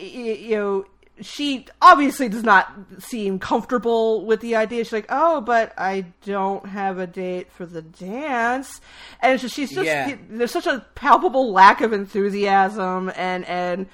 you 0.00 0.56
know 0.56 0.84
she 1.20 1.66
obviously 1.82 2.28
does 2.28 2.44
not 2.44 2.72
seem 3.00 3.40
comfortable 3.40 4.24
with 4.24 4.40
the 4.40 4.54
idea 4.54 4.84
she's 4.84 4.92
like 4.92 5.06
oh 5.08 5.40
but 5.40 5.72
I 5.76 6.06
don't 6.24 6.64
have 6.66 6.98
a 6.98 7.06
date 7.08 7.50
for 7.50 7.66
the 7.66 7.82
dance 7.82 8.80
and 9.20 9.40
she's 9.40 9.70
just 9.72 9.84
Yeah. 9.86 10.14
there's 10.30 10.52
such 10.52 10.66
a 10.68 10.86
palpable 10.94 11.52
lack 11.52 11.80
of 11.80 11.92
enthusiasm 11.92 13.10
and 13.16 13.44
and 13.46 13.86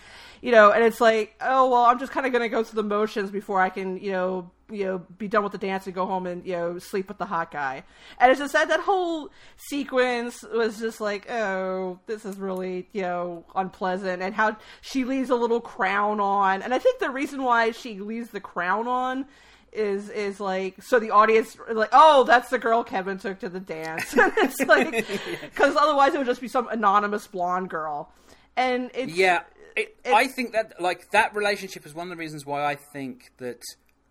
you 0.43 0.53
know 0.53 0.71
and 0.73 0.85
it's 0.85 1.01
like 1.01 1.35
oh 1.41 1.71
well 1.71 1.85
I'm 1.85 1.99
just 1.99 2.13
kind 2.13 2.27
of 2.27 2.33
going 2.33 2.43
to 2.43 2.51
go 2.51 2.63
through 2.63 2.83
the 2.83 2.89
motions 2.89 3.31
before 3.31 3.61
I 3.61 3.71
can 3.71 3.97
you 3.99 4.13
know 4.13 4.51
you 4.75 4.85
know 4.85 4.99
be 5.19 5.29
done 5.29 5.43
with 5.43 5.53
the 5.53 5.59
dance 5.59 5.87
and 5.87 5.95
go 5.95 6.07
home 6.07 6.27
and 6.27 6.45
you 6.47 6.53
know 6.53 6.79
sleep 6.79 7.09
with 7.09 7.19
the 7.19 7.27
hot 7.27 7.51
guy. 7.51 7.85
And 8.19 8.31
it's 8.31 8.41
just 8.41 8.53
that 8.53 8.69
that 8.69 8.81
whole 8.81 9.31
sequence 9.57 10.43
was 10.43 10.79
just 10.79 11.01
like 11.01 11.31
oh 11.31 11.99
this 12.07 12.25
is 12.25 12.37
really 12.37 12.89
you 12.93 13.03
know 13.03 13.45
unpleasant 13.55 14.23
and 14.23 14.35
how 14.35 14.57
she 14.81 15.05
leaves 15.05 15.31
a 15.31 15.35
little 15.35 15.61
crown 15.61 16.21
on. 16.21 16.63
And 16.63 16.75
i 16.75 16.79
think 16.79 16.99
the 17.01 17.11
reason 17.11 17.43
why 17.43 17.71
she 17.71 18.01
leaves 18.01 18.31
the 18.31 18.41
crown 18.41 18.89
on 18.89 19.27
is 19.73 20.09
is 20.11 20.39
like 20.39 20.81
so 20.83 21.01
the 21.01 21.11
audience 21.11 21.57
like 21.73 21.89
oh 21.93 22.23
that's 22.25 22.49
the 22.51 22.59
girl 22.61 22.85
kevin 22.85 23.19
took 23.19 23.41
to 23.41 23.49
the 23.49 23.61
dance. 23.61 24.15
It's 24.17 24.61
like 24.61 24.91
because 25.43 25.75
otherwise 25.77 26.15
it 26.15 26.19
would 26.19 26.27
just 26.27 26.41
be 26.41 26.49
some 26.49 26.69
anonymous 26.69 27.27
blonde 27.27 27.71
girl. 27.71 28.13
And 28.57 28.91
it's 28.95 29.13
Yeah, 29.17 29.41
it, 29.75 29.97
it- 30.05 30.13
I 30.15 30.29
think 30.29 30.53
that 30.53 30.81
like 30.81 31.11
that 31.11 31.35
relationship 31.35 31.85
is 31.87 31.93
one 31.95 32.07
of 32.07 32.11
the 32.11 32.17
reasons 32.17 32.47
why 32.47 32.65
I 32.65 32.77
think 32.77 33.33
that 33.39 33.63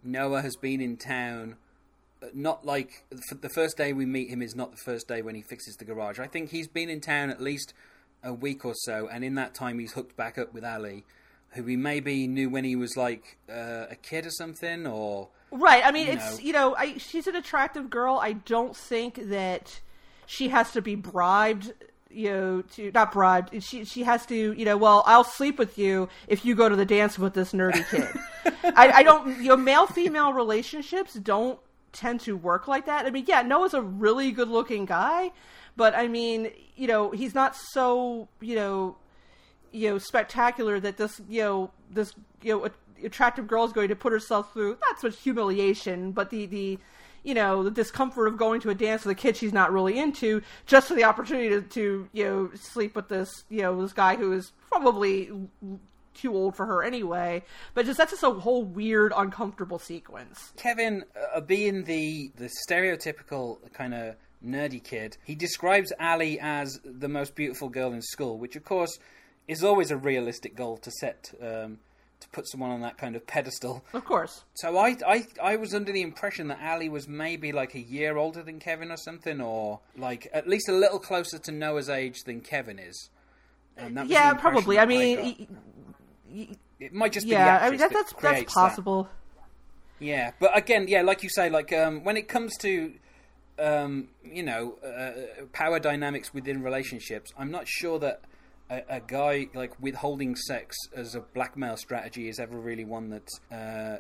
Noah 0.04 0.42
has 0.42 0.56
been 0.56 0.82
in 0.82 0.98
town. 0.98 1.56
uh, 2.22 2.28
Not 2.34 2.66
like 2.66 3.06
the 3.12 3.50
first 3.50 3.78
day 3.78 3.94
we 3.94 4.06
meet 4.06 4.30
him 4.30 4.42
is 4.42 4.56
not 4.56 4.72
the 4.72 4.82
first 4.86 5.08
day 5.08 5.22
when 5.22 5.36
he 5.36 5.42
fixes 5.42 5.76
the 5.76 5.86
garage. 5.86 6.20
I 6.20 6.28
think 6.28 6.50
he's 6.52 6.68
been 6.68 6.90
in 6.90 7.02
town 7.02 7.30
at 7.30 7.42
least 7.42 7.74
a 8.24 8.34
week 8.34 8.64
or 8.66 8.74
so, 8.76 9.08
and 9.12 9.24
in 9.24 9.36
that 9.36 9.54
time 9.54 9.80
he's 9.80 9.94
hooked 9.94 10.16
back 10.16 10.38
up 10.38 10.54
with 10.54 10.64
Ali, 10.64 11.04
who 11.52 11.64
he 11.66 11.76
maybe 11.76 12.28
knew 12.28 12.50
when 12.50 12.64
he 12.64 12.76
was 12.76 12.96
like 12.96 13.38
uh, 13.50 13.86
a 13.90 13.96
kid 14.02 14.26
or 14.26 14.32
something, 14.32 14.88
or 14.88 15.30
Right. 15.52 15.86
I 15.86 15.92
mean, 15.92 16.08
you 16.08 16.14
it's 16.14 16.38
know. 16.40 16.44
you 16.44 16.54
know, 16.54 16.76
I, 16.76 16.98
she's 16.98 17.28
an 17.28 17.36
attractive 17.36 17.90
girl. 17.90 18.18
I 18.22 18.34
don't 18.34 18.76
think 18.76 19.30
that 19.30 19.82
she 20.26 20.50
has 20.50 20.72
to 20.72 20.82
be 20.82 20.96
bribed. 20.96 21.74
You 22.14 22.30
know, 22.30 22.62
to 22.74 22.92
not 22.94 23.12
bribed. 23.12 23.64
She 23.64 23.86
she 23.86 24.04
has 24.04 24.26
to. 24.28 24.54
You 24.54 24.66
know, 24.66 24.78
well, 24.78 25.04
I'll 25.06 25.24
sleep 25.24 25.58
with 25.58 25.78
you 25.78 26.10
if 26.28 26.46
you 26.46 26.56
go 26.56 26.70
to 26.70 26.76
the 26.76 26.86
dance 26.86 27.18
with 27.18 27.34
this 27.34 27.54
nerdy 27.54 27.88
kid. 27.90 28.08
I, 28.76 28.92
I 28.92 29.04
don't. 29.04 29.42
You 29.42 29.50
know, 29.50 29.58
male 29.58 29.88
female 29.88 30.34
relationships 30.34 31.16
don't 31.16 31.60
tend 31.92 32.22
to 32.22 32.36
work 32.36 32.68
like 32.68 32.86
that. 32.86 33.06
I 33.06 33.10
mean, 33.10 33.26
yeah, 33.28 33.42
Noah's 33.42 33.74
a 33.74 33.82
really 33.82 34.32
good 34.32 34.48
looking 34.48 34.86
guy, 34.86 35.32
but 35.76 35.96
I 35.96 36.08
mean, 36.08 36.52
you 36.76 36.88
know, 36.88 37.12
he's 37.12 37.34
not 37.34 37.56
so 37.56 38.28
you 38.40 38.56
know 38.56 38.98
you 39.74 39.90
know 39.90 39.98
spectacular 39.98 40.80
that 40.80 40.96
this 40.98 41.20
you 41.28 41.42
know 41.42 41.72
this 41.90 42.14
you 42.42 42.54
know 42.54 42.70
attractive 43.04 43.48
girl 43.48 43.66
is 43.66 43.74
going 43.74 43.90
to 43.90 43.96
put 43.96 44.14
herself 44.14 44.54
through 44.54 44.78
not 44.82 45.00
so 45.00 45.08
much 45.08 45.20
humiliation 45.20 46.12
but 46.14 46.30
the 46.30 46.46
the 46.46 46.80
you 47.24 47.34
know 47.34 47.64
the 47.64 47.72
discomfort 47.72 48.28
of 48.28 48.38
going 48.38 48.62
to 48.62 48.70
a 48.70 48.76
dance 48.76 49.06
with 49.06 49.18
a 49.18 49.20
kid 49.20 49.36
she's 49.36 49.54
not 49.54 49.72
really 49.72 49.98
into 49.98 50.42
just 50.66 50.88
for 50.88 50.94
the 50.94 51.04
opportunity 51.04 51.50
to, 51.50 51.62
to 51.62 52.10
you 52.12 52.24
know 52.24 52.50
sleep 52.56 52.96
with 52.96 53.08
this 53.08 53.44
you 53.50 53.62
know 53.62 53.82
this 53.82 53.94
guy 53.94 54.16
who 54.16 54.34
is 54.34 54.52
probably 54.70 55.32
too 56.14 56.36
old 56.36 56.56
for 56.56 56.66
her 56.66 56.84
anyway. 56.84 57.44
But 57.74 57.86
just 57.86 57.98
that's 57.98 58.12
just 58.12 58.24
a 58.24 58.30
whole 58.30 58.64
weird 58.64 59.14
uncomfortable 59.16 59.80
sequence. 59.80 60.54
Kevin, 60.58 61.04
uh, 61.36 61.42
being 61.42 61.84
the 61.84 62.32
the 62.36 62.50
stereotypical 62.70 63.58
kind 63.74 63.94
of 63.94 64.16
nerdy 64.46 64.84
kid, 64.84 65.18
he 65.24 65.36
describes 65.36 65.92
Ali 66.00 66.40
as 66.40 66.80
the 66.84 67.10
most 67.10 67.36
beautiful 67.36 67.70
girl 67.70 67.94
in 67.94 68.02
school, 68.02 68.38
which 68.38 68.56
of 68.56 68.64
course 68.64 68.98
is 69.48 69.64
always 69.64 69.92
a 69.92 69.98
realistic 69.98 70.56
goal 70.56 70.78
to 70.78 70.92
set 70.92 71.34
um, 71.42 71.80
to 72.24 72.30
put 72.30 72.48
someone 72.50 72.72
on 72.72 72.82
that 72.82 72.98
kind 72.98 73.16
of 73.16 73.26
pedestal. 73.28 73.84
of 73.94 74.04
course 74.06 74.44
So 74.56 74.78
I, 74.78 74.98
I 75.08 75.28
I 75.42 75.56
was 75.56 75.74
under 75.74 75.92
the 75.92 76.02
impression 76.02 76.48
that 76.48 76.60
Ali 76.64 76.90
was 76.90 77.08
maybe 77.08 77.52
like 77.52 77.76
a 77.76 77.80
year 77.80 78.18
older 78.18 78.42
than 78.44 78.60
Kevin 78.60 78.92
or 78.92 78.98
something, 78.98 79.40
or 79.42 79.80
like 79.98 80.28
at 80.34 80.48
least 80.48 80.68
a 80.70 80.74
little 80.74 81.00
closer 81.00 81.38
to 81.40 81.52
Noah's 81.52 81.90
age 81.90 82.24
than 82.26 82.42
Kevin 82.42 82.80
is. 82.80 83.10
And 83.78 83.98
that 83.98 84.08
yeah 84.08 84.34
probably 84.34 84.76
that 84.76 84.84
i 84.84 84.86
mean 84.86 85.48
it 86.80 86.94
might 86.94 87.12
just 87.12 87.26
be 87.26 87.32
yeah 87.32 87.60
i 87.62 87.70
mean 87.72 87.80
that, 87.80 87.90
that 87.90 87.94
that's 87.94 88.14
creates 88.14 88.40
that's 88.42 88.54
that. 88.54 88.60
possible 88.60 89.10
Yeah, 90.00 90.32
but 90.40 90.56
again, 90.58 90.88
yeah, 90.88 91.02
like 91.02 91.24
you 91.24 91.30
say, 91.30 91.50
like 91.50 91.72
um, 91.72 92.04
when 92.04 92.18
it 92.18 92.28
comes 92.28 92.58
to 92.58 92.94
um, 93.58 94.10
you 94.24 94.44
know 94.44 94.76
uh, 94.86 95.46
power 95.54 95.80
dynamics 95.80 96.34
within 96.34 96.62
relationships, 96.62 97.32
I'm 97.38 97.52
not 97.52 97.68
sure 97.68 98.00
that 98.00 98.22
a, 98.70 98.82
a 98.90 99.00
guy 99.02 99.48
like 99.54 99.80
withholding 99.82 100.36
sex 100.36 100.76
as 100.96 101.16
a 101.16 101.20
blackmail 101.20 101.78
strategy 101.78 102.28
is 102.30 102.40
ever 102.40 102.58
really 102.58 102.86
one 102.86 103.10
that 103.10 103.30
uh, 103.52 103.98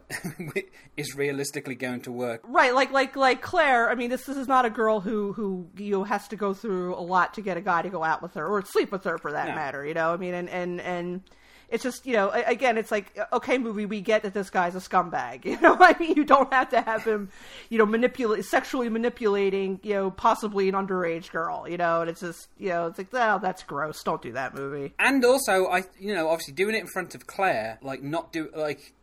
is 0.98 1.16
realistically 1.16 1.76
going 1.76 2.02
to 2.02 2.12
work. 2.12 2.42
Right, 2.48 2.74
like 2.74 2.92
like 2.92 3.16
like 3.16 3.42
Claire. 3.42 3.90
I 3.90 3.96
mean, 3.96 4.10
this 4.10 4.26
this 4.26 4.38
is 4.38 4.48
not 4.48 4.66
a 4.66 4.70
girl 4.70 5.00
who 5.00 5.34
who 5.34 5.68
you 5.78 5.92
know 5.92 6.04
has 6.04 6.28
to 6.30 6.36
go 6.36 6.54
through 6.54 6.96
a 6.96 7.02
lot 7.02 7.34
to 7.36 7.42
get 7.42 7.58
a 7.58 7.62
guy 7.62 7.82
to 7.82 7.90
go 7.90 8.04
out 8.04 8.22
with 8.22 8.34
her 8.36 8.48
or 8.48 8.64
sleep 8.66 8.92
with 8.92 9.04
her 9.04 9.18
for 9.18 9.32
that 9.34 9.50
No. 9.50 9.56
matter. 9.56 9.86
You 9.86 9.94
know, 9.94 10.14
I 10.14 10.18
mean, 10.18 10.34
and 10.34 10.50
and 10.50 10.82
and 10.82 11.22
it's 11.70 11.84
just 11.84 12.06
you 12.06 12.14
know 12.14 12.30
again, 12.30 12.78
it's 12.78 12.92
like 12.92 13.18
okay, 13.32 13.58
movie, 13.58 13.86
we 13.86 14.02
get 14.02 14.24
that 14.24 14.34
this 14.34 14.50
guy's 14.50 14.76
a 14.76 14.80
scumbag. 14.80 15.46
You 15.54 15.62
know, 15.62 15.78
I 15.80 15.96
mean, 16.00 16.16
you 16.16 16.24
don't 16.24 16.52
have 16.52 16.70
to 16.70 16.82
have 16.82 17.04
him, 17.04 17.30
you 17.70 17.78
know, 17.78 17.86
manipulate 17.86 18.44
sexually 18.46 18.90
manipulating 18.90 19.80
you 19.84 19.94
know 19.94 20.12
possibly 20.12 20.68
an 20.68 20.76
underage 20.76 21.30
girl. 21.32 21.68
You 21.68 21.78
know, 21.78 22.02
and 22.02 22.10
it's 22.10 22.22
just 22.22 22.48
you 22.58 22.70
know 22.70 22.88
it's 22.88 22.98
like 22.98 23.10
oh 23.14 23.40
that's 23.42 23.64
gross. 23.64 24.02
Don't 24.04 24.22
do 24.22 24.32
that 24.32 24.56
movie. 24.56 24.94
And 25.00 25.24
also, 25.24 25.68
I 25.68 25.84
you 26.00 26.14
know 26.14 26.30
obviously 26.30 26.54
doing 26.54 26.76
it 26.76 26.82
in 26.82 26.88
front 26.88 27.14
of 27.14 27.28
Claire, 27.28 27.78
like 27.82 28.02
not 28.02 28.32
do 28.32 28.50
like 28.56 28.94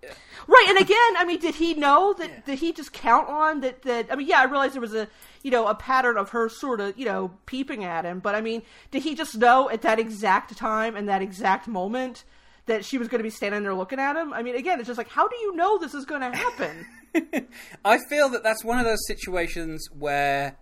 Right, 0.47 0.67
and 0.69 0.79
again, 0.79 1.17
I 1.17 1.25
mean, 1.27 1.39
did 1.39 1.55
he 1.55 1.75
know 1.75 2.15
that? 2.15 2.47
Did 2.47 2.59
he 2.59 2.73
just 2.73 2.93
count 2.93 3.29
on 3.29 3.61
that? 3.61 3.83
That 3.83 4.07
I 4.11 4.17
mean, 4.17 4.27
yeah, 4.27 4.41
I 4.41 4.45
realized 4.45 4.75
there 4.75 4.81
was 4.81 4.95
a 4.95 5.09
you 5.43 5.51
know 5.51 5.67
a 5.67 5.75
pattern 5.75 6.17
of 6.17 6.31
her 6.31 6.49
sort 6.49 6.81
of 6.81 6.99
you 6.99 7.05
know 7.05 7.33
peeping 7.47 7.85
at 7.85 8.05
him, 8.05 8.21
but 8.21 8.35
I 8.35 8.41
mean, 8.41 8.63
did 8.91 9.03
he 9.03 9.15
just 9.15 9.37
know 9.37 9.71
at 9.71 9.83
that 9.83 9.99
exact 9.99 10.57
time 10.57 10.97
and 10.97 11.09
that 11.09 11.23
exact 11.23 11.67
moment 11.67 12.25
that 12.67 12.85
she 12.85 12.99
was 12.99 13.09
going 13.09 13.19
to 13.19 13.25
be 13.25 13.31
standing 13.31 13.63
there 13.63 13.75
looking 13.75 13.99
at 13.99 14.17
him? 14.17 14.33
I 14.33 14.43
mean, 14.43 14.57
again, 14.57 14.79
it's 14.79 14.87
just 14.87 14.99
like, 14.99 15.09
how 15.09 15.29
do 15.29 15.37
you 15.37 15.57
know 15.57 15.79
this 15.79 15.95
is 15.95 16.05
going 16.05 16.21
to 16.21 16.37
happen? 16.37 16.87
I 17.85 17.99
feel 18.09 18.29
that 18.31 18.43
that's 18.43 18.65
one 18.65 18.79
of 18.79 18.85
those 18.85 19.05
situations 19.07 19.89
where 19.93 20.57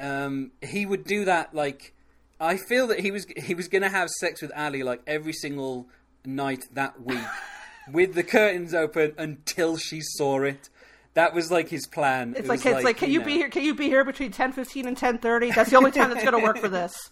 um, 0.00 0.52
he 0.60 0.86
would 0.86 1.04
do 1.04 1.24
that. 1.24 1.54
Like, 1.54 1.94
I 2.40 2.56
feel 2.56 2.86
that 2.88 3.00
he 3.00 3.10
was 3.10 3.26
he 3.36 3.54
was 3.54 3.68
going 3.68 3.82
to 3.82 3.88
have 3.88 4.08
sex 4.20 4.42
with 4.42 4.52
Ali 4.56 4.82
like 4.82 5.02
every 5.06 5.32
single 5.32 5.88
night 6.24 6.64
that 6.72 7.02
week, 7.02 7.18
with 7.92 8.14
the 8.14 8.22
curtains 8.22 8.74
open 8.74 9.14
until 9.16 9.76
she 9.76 10.00
saw 10.02 10.42
it. 10.42 10.68
That 11.16 11.32
was 11.32 11.50
like 11.50 11.70
his 11.70 11.86
plan. 11.86 12.34
It's 12.36 12.40
It 12.40 12.46
like 12.46 12.62
was 12.62 12.74
it's 12.74 12.84
like, 12.84 12.98
can 12.98 13.10
you 13.10 13.20
know, 13.20 13.24
be 13.24 13.32
here? 13.32 13.48
Can 13.48 13.62
you 13.62 13.74
be 13.74 13.86
here 13.86 14.04
between 14.04 14.32
ten 14.32 14.52
fifteen 14.52 14.86
and 14.86 14.94
ten 14.94 15.16
thirty? 15.16 15.50
That's 15.50 15.70
the 15.70 15.76
only 15.76 15.90
time 15.90 16.10
that's 16.10 16.22
going 16.22 16.38
to 16.38 16.46
work 16.46 16.58
for 16.58 16.68
this. 16.80 17.10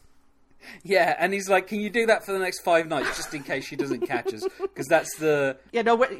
Yeah, 0.82 1.16
and 1.18 1.32
he's 1.32 1.48
like, 1.48 1.68
"Can 1.68 1.80
you 1.80 1.88
do 1.88 2.04
that 2.06 2.24
for 2.26 2.32
the 2.32 2.38
next 2.38 2.60
five 2.60 2.86
nights, 2.86 3.16
just 3.16 3.32
in 3.32 3.42
case 3.42 3.66
she 3.66 3.76
doesn't 3.76 4.06
catch 4.06 4.32
us? 4.34 4.46
Because 4.60 4.86
that's 4.88 5.16
the 5.16 5.56
Yeah, 5.72 5.82
no, 5.82 5.94
wear, 5.94 6.10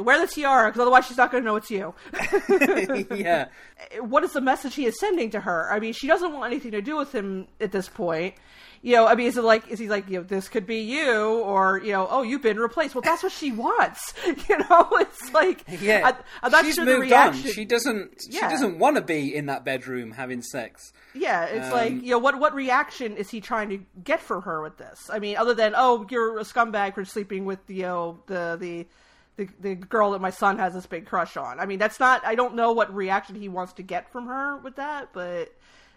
wear 0.00 0.20
the 0.20 0.26
tiara 0.26 0.68
because 0.68 0.82
otherwise 0.82 1.06
she's 1.06 1.16
not 1.16 1.30
going 1.30 1.42
to 1.42 1.46
know 1.46 1.56
it's 1.56 1.70
you. 1.70 1.94
yeah, 3.16 3.46
what 4.00 4.24
is 4.24 4.32
the 4.32 4.40
message 4.42 4.74
he 4.74 4.84
is 4.84 4.98
sending 5.00 5.30
to 5.30 5.40
her? 5.40 5.72
I 5.72 5.80
mean, 5.80 5.94
she 5.94 6.06
doesn't 6.06 6.32
want 6.34 6.52
anything 6.52 6.72
to 6.72 6.82
do 6.82 6.96
with 6.96 7.14
him 7.14 7.48
at 7.60 7.72
this 7.72 7.88
point. 7.88 8.34
You 8.84 8.96
know, 8.96 9.06
I 9.06 9.14
mean, 9.14 9.28
is 9.28 9.36
it 9.36 9.44
like, 9.44 9.68
is 9.68 9.78
he 9.78 9.88
like, 9.88 10.08
you 10.10 10.18
know, 10.18 10.24
this 10.24 10.48
could 10.48 10.66
be 10.66 10.80
you, 10.80 11.12
or 11.38 11.78
you 11.84 11.92
know, 11.92 12.08
oh, 12.10 12.22
you've 12.22 12.42
been 12.42 12.58
replaced? 12.58 12.96
Well, 12.96 13.02
that's 13.02 13.22
what 13.22 13.30
she 13.32 13.52
wants. 13.52 14.12
You 14.48 14.58
know, 14.58 14.88
it's 14.94 15.32
like, 15.32 15.64
yeah. 15.80 16.00
I, 16.04 16.14
I'm 16.42 16.50
not 16.50 16.64
She's 16.64 16.74
sure 16.74 16.84
the 16.84 16.90
moved 16.98 17.02
reaction. 17.10 17.46
on. 17.46 17.52
She 17.52 17.64
doesn't. 17.64 18.22
yeah. 18.28 18.48
She 18.48 18.54
doesn't 18.54 18.78
want 18.80 18.96
to 18.96 19.02
be 19.02 19.34
in 19.34 19.46
that 19.46 19.64
bedroom 19.64 20.10
having 20.10 20.42
sex. 20.42 20.92
Yeah, 21.14 21.44
it's 21.44 21.66
Um, 21.66 21.72
like 21.72 21.92
you 22.02 22.10
know 22.10 22.18
what 22.18 22.38
what 22.40 22.54
reaction 22.54 23.16
is 23.16 23.30
he 23.30 23.40
trying 23.40 23.68
to 23.68 23.78
get 24.02 24.20
from 24.20 24.42
her 24.42 24.60
with 24.62 24.78
this? 24.78 25.08
I 25.12 25.20
mean, 25.20 25.36
other 25.36 25.54
than 25.54 25.74
oh, 25.76 26.04
you're 26.10 26.38
a 26.38 26.42
scumbag 26.42 26.94
for 26.94 27.04
sleeping 27.04 27.44
with 27.44 27.60
you 27.68 27.82
know 27.82 28.18
the 28.26 28.56
the. 28.60 28.86
The, 29.38 29.48
the 29.60 29.74
girl 29.74 30.10
that 30.10 30.20
my 30.20 30.28
son 30.28 30.58
has 30.58 30.74
this 30.74 30.84
big 30.84 31.06
crush 31.06 31.38
on. 31.38 31.58
I 31.58 31.64
mean, 31.64 31.78
that's 31.78 31.98
not. 31.98 32.22
I 32.26 32.34
don't 32.34 32.54
know 32.54 32.72
what 32.72 32.94
reaction 32.94 33.34
he 33.34 33.48
wants 33.48 33.72
to 33.74 33.82
get 33.82 34.12
from 34.12 34.26
her 34.26 34.58
with 34.58 34.76
that, 34.76 35.08
but 35.14 35.24
it, 35.38 35.50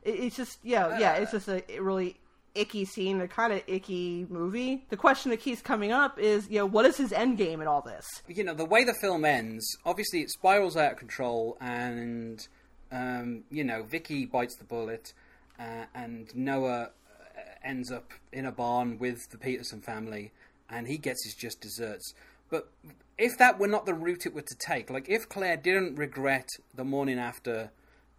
it's 0.05 0.37
just 0.37 0.57
yeah, 0.63 0.97
yeah. 0.97 1.15
It's 1.15 1.31
just 1.33 1.49
a 1.49 1.61
really 1.81 2.15
icky 2.55 2.85
scene, 2.85 3.21
a 3.21 3.27
kind 3.27 3.53
of 3.53 3.61
icky 3.67 4.25
movie. 4.29 4.85
The 4.89 4.97
question 4.97 5.31
that 5.31 5.41
keeps 5.41 5.61
coming 5.61 5.91
up 5.91 6.17
is, 6.19 6.49
you 6.49 6.59
know, 6.59 6.65
what 6.65 6.85
is 6.85 6.97
his 6.97 7.11
end 7.11 7.37
game 7.37 7.61
in 7.61 7.67
all 7.67 7.81
this? 7.81 8.05
you 8.35 8.43
know 8.43 8.53
the 8.53 8.65
way 8.65 8.83
the 8.83 8.93
film 8.93 9.23
ends 9.23 9.77
obviously 9.85 10.21
it 10.21 10.29
spirals 10.29 10.75
out 10.75 10.93
of 10.93 10.97
control 10.97 11.57
and 11.61 12.47
um, 12.91 13.43
you 13.49 13.63
know 13.63 13.83
vicky 13.83 14.25
bites 14.25 14.55
the 14.57 14.63
bullet 14.63 15.13
uh, 15.59 15.85
and 15.93 16.35
noah 16.35 16.89
uh, 17.13 17.39
ends 17.63 17.91
up 17.91 18.11
in 18.31 18.45
a 18.45 18.51
barn 18.51 18.97
with 18.99 19.29
the 19.31 19.37
peterson 19.37 19.81
family 19.81 20.31
and 20.69 20.87
he 20.87 20.97
gets 20.97 21.23
his 21.23 21.33
just 21.33 21.61
desserts 21.61 22.13
but 22.49 22.69
if 23.17 23.37
that 23.37 23.57
were 23.57 23.67
not 23.67 23.85
the 23.85 23.93
route 23.93 24.25
it 24.25 24.33
were 24.33 24.41
to 24.41 24.55
take 24.55 24.89
like 24.89 25.07
if 25.09 25.29
claire 25.29 25.57
didn't 25.57 25.95
regret 25.95 26.49
the 26.73 26.83
morning 26.83 27.17
after 27.17 27.71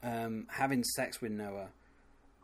um, 0.02 0.46
having 0.52 0.82
sex 0.82 1.20
with 1.20 1.32
noah 1.32 1.68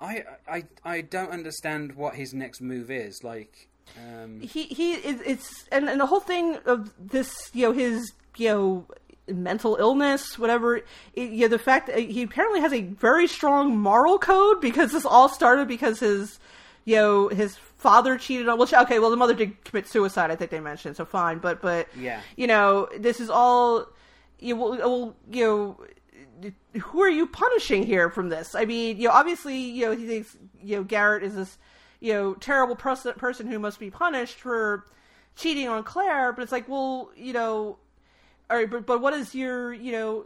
I, 0.03 0.25
I 0.49 0.65
i 0.85 1.01
don't 1.01 1.31
understand 1.31 1.95
what 1.95 2.15
his 2.17 2.35
next 2.35 2.61
move 2.61 2.91
is 2.91 3.23
like 3.23 3.69
um, 3.99 4.41
he 4.41 4.65
he 4.65 4.95
it, 4.95 5.21
it's 5.25 5.65
and, 5.71 5.89
and 5.89 6.01
the 6.01 6.07
whole 6.07 6.21
thing 6.21 6.57
of 6.67 6.93
this 6.99 7.51
you 7.55 7.67
know 7.67 7.73
his 7.73 8.13
you 8.37 8.49
know 8.49 8.87
mental 9.29 9.77
illness 9.77 10.39
whatever 10.39 10.77
it, 10.79 10.87
you 11.15 11.43
know 11.43 11.49
the 11.49 11.59
fact 11.59 11.87
that 11.87 11.99
he 11.99 12.23
apparently 12.23 12.61
has 12.61 12.73
a 12.73 12.83
very 12.83 13.27
strong 13.27 13.77
moral 13.77 14.19
code 14.19 14.61
because 14.61 14.93
this 14.93 15.05
all 15.05 15.29
started 15.29 15.69
because 15.69 16.01
his 16.01 16.39
you 16.85 16.97
know 16.97 17.29
his 17.29 17.57
father 17.57 18.17
cheated 18.19 18.49
on 18.49 18.59
which 18.59 18.73
okay 18.75 18.99
well 18.99 19.11
the 19.11 19.17
mother 19.17 19.35
did 19.35 19.63
commit 19.65 19.87
suicide 19.87 20.31
i 20.31 20.37
think 20.37 20.51
they 20.51 20.61
mentioned 20.61 20.97
so 20.97 21.05
fine 21.05 21.39
but 21.39 21.61
but 21.63 21.87
Yeah. 21.97 22.21
you 22.37 22.47
know 22.47 22.89
this 22.99 23.21
is 23.21 23.31
all 23.31 23.87
you 24.41 24.57
will 24.57 24.71
well, 24.79 25.17
you 25.31 25.45
know 25.45 25.77
who 26.81 27.03
are 27.03 27.09
you 27.09 27.27
punishing 27.27 27.85
here 27.85 28.11
from 28.11 28.29
this? 28.29 28.55
I 28.55 28.65
mean, 28.65 28.97
you 28.99 29.09
know, 29.09 29.15
obviously, 29.15 29.59
you 29.59 29.87
know, 29.87 29.97
he 29.97 30.07
thinks, 30.07 30.37
you 30.63 30.77
know, 30.77 30.85
Garrett 30.85 31.23
is 31.23 31.35
this, 31.35 31.59
you 32.01 32.13
know, 32.13 32.35
terrible 32.35 32.77
pers- 32.77 33.07
person 33.17 33.47
who 33.47 33.59
must 33.59 33.79
be 33.79 33.91
punished 33.91 34.39
for 34.39 34.87
cheating 35.37 35.69
on 35.69 35.83
Claire, 35.85 36.33
but 36.33 36.43
it's 36.43 36.53
like, 36.53 36.69
well, 36.69 37.11
you 37.17 37.33
know, 37.33 37.79
all 38.51 38.57
right, 38.57 38.71
but, 38.71 38.87
but 38.87 39.01
what 39.01 39.15
is 39.15 39.35
your, 39.35 39.73
you 39.73 39.93
know, 39.93 40.25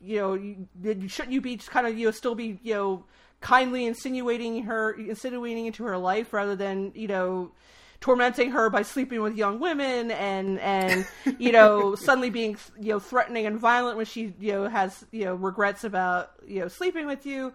you 0.00 0.18
know, 0.18 0.34
you, 0.34 1.08
shouldn't 1.08 1.32
you 1.32 1.40
be 1.40 1.56
just 1.56 1.70
kind 1.70 1.86
of, 1.86 1.98
you 1.98 2.06
know, 2.06 2.10
still 2.12 2.34
be, 2.34 2.58
you 2.62 2.74
know, 2.74 3.04
kindly 3.40 3.86
insinuating 3.86 4.64
her, 4.64 4.92
insinuating 4.92 5.66
into 5.66 5.84
her 5.84 5.98
life 5.98 6.32
rather 6.32 6.56
than, 6.56 6.92
you 6.94 7.08
know, 7.08 7.50
tormenting 8.06 8.52
her 8.52 8.70
by 8.70 8.82
sleeping 8.82 9.20
with 9.20 9.34
young 9.34 9.58
women 9.58 10.12
and 10.12 10.60
and 10.60 11.04
you 11.40 11.50
know 11.50 11.94
suddenly 12.06 12.30
being 12.30 12.56
you 12.80 12.90
know 12.90 13.00
threatening 13.00 13.46
and 13.46 13.58
violent 13.58 13.96
when 13.96 14.06
she 14.06 14.32
you 14.38 14.52
know 14.52 14.68
has 14.68 15.04
you 15.10 15.24
know 15.24 15.34
regrets 15.34 15.82
about 15.82 16.30
you 16.46 16.60
know 16.60 16.68
sleeping 16.68 17.08
with 17.08 17.26
you 17.26 17.52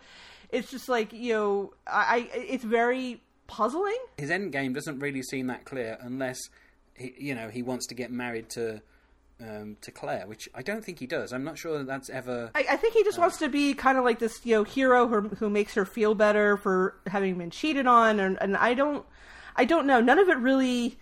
it's 0.50 0.70
just 0.70 0.90
like 0.90 1.14
you 1.14 1.32
know 1.32 1.74
i, 1.88 2.28
I 2.34 2.38
it's 2.38 2.66
very 2.66 3.24
puzzling 3.48 3.98
his 4.18 4.30
end 4.30 4.52
game 4.52 4.74
doesn't 4.74 5.00
really 5.00 5.24
seem 5.24 5.48
that 5.48 5.64
clear 5.64 5.98
unless 6.02 6.38
he, 6.96 7.14
you 7.18 7.34
know 7.34 7.48
he 7.48 7.64
wants 7.64 7.88
to 7.88 7.96
get 7.96 8.12
married 8.12 8.50
to 8.50 8.82
um, 9.40 9.78
to 9.82 9.90
Claire, 9.90 10.28
which 10.28 10.48
I 10.54 10.62
don't 10.62 10.86
think 10.86 11.00
he 11.00 11.08
does. 11.08 11.34
I'm 11.34 11.44
not 11.44 11.58
sure 11.58 11.80
that 11.80 11.88
that's 11.88 12.12
ever. 12.12 12.52
I, 12.54 12.64
I 12.70 12.76
think 12.76 12.94
he 12.94 13.04
just 13.04 13.18
wants 13.18 13.38
to 13.38 13.50
be 13.50 13.74
kind 13.74 13.98
of 13.98 14.04
like 14.04 14.20
this, 14.20 14.40
you 14.46 14.54
know, 14.54 14.64
hero 14.64 15.08
who, 15.08 15.30
who 15.30 15.50
makes 15.50 15.74
her 15.74 15.84
feel 15.84 16.14
better 16.14 16.58
for 16.58 17.02
having 17.08 17.40
been 17.40 17.50
cheated 17.50 17.88
on, 17.88 18.20
and, 18.20 18.38
and 18.40 18.56
I 18.56 18.76
don't, 18.76 19.04
I 19.56 19.66
don't 19.66 19.86
know. 19.86 20.00
None 20.00 20.20
of 20.20 20.30
it 20.30 20.38
really 20.38 20.98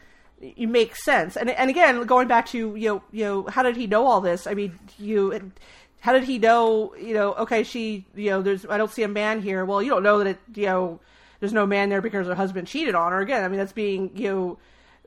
makes 0.57 1.03
sense. 1.03 1.35
And 1.35 1.49
and 1.49 1.69
again, 1.69 2.03
going 2.05 2.27
back 2.27 2.47
to 2.47 2.75
you 2.75 2.89
know, 2.89 3.03
you 3.11 3.25
know, 3.25 3.43
how 3.47 3.63
did 3.63 3.75
he 3.75 3.87
know 3.87 4.05
all 4.05 4.21
this? 4.21 4.47
I 4.47 4.53
mean, 4.53 4.77
you, 4.97 5.51
how 6.01 6.13
did 6.13 6.23
he 6.23 6.39
know? 6.39 6.95
You 6.95 7.13
know, 7.13 7.33
okay, 7.33 7.63
she, 7.63 8.05
you 8.15 8.29
know, 8.29 8.41
there's, 8.41 8.65
I 8.65 8.77
don't 8.77 8.91
see 8.91 9.03
a 9.03 9.07
man 9.07 9.41
here. 9.41 9.65
Well, 9.65 9.81
you 9.81 9.89
don't 9.89 10.03
know 10.03 10.19
that 10.19 10.27
it, 10.27 10.39
you 10.55 10.65
know, 10.65 10.99
there's 11.39 11.53
no 11.53 11.65
man 11.65 11.89
there 11.89 12.01
because 12.01 12.27
her 12.27 12.35
husband 12.35 12.67
cheated 12.67 12.95
on 12.95 13.11
her. 13.11 13.19
Again, 13.19 13.43
I 13.43 13.47
mean, 13.47 13.57
that's 13.57 13.73
being, 13.73 14.11
you 14.15 14.29
know, 14.29 14.57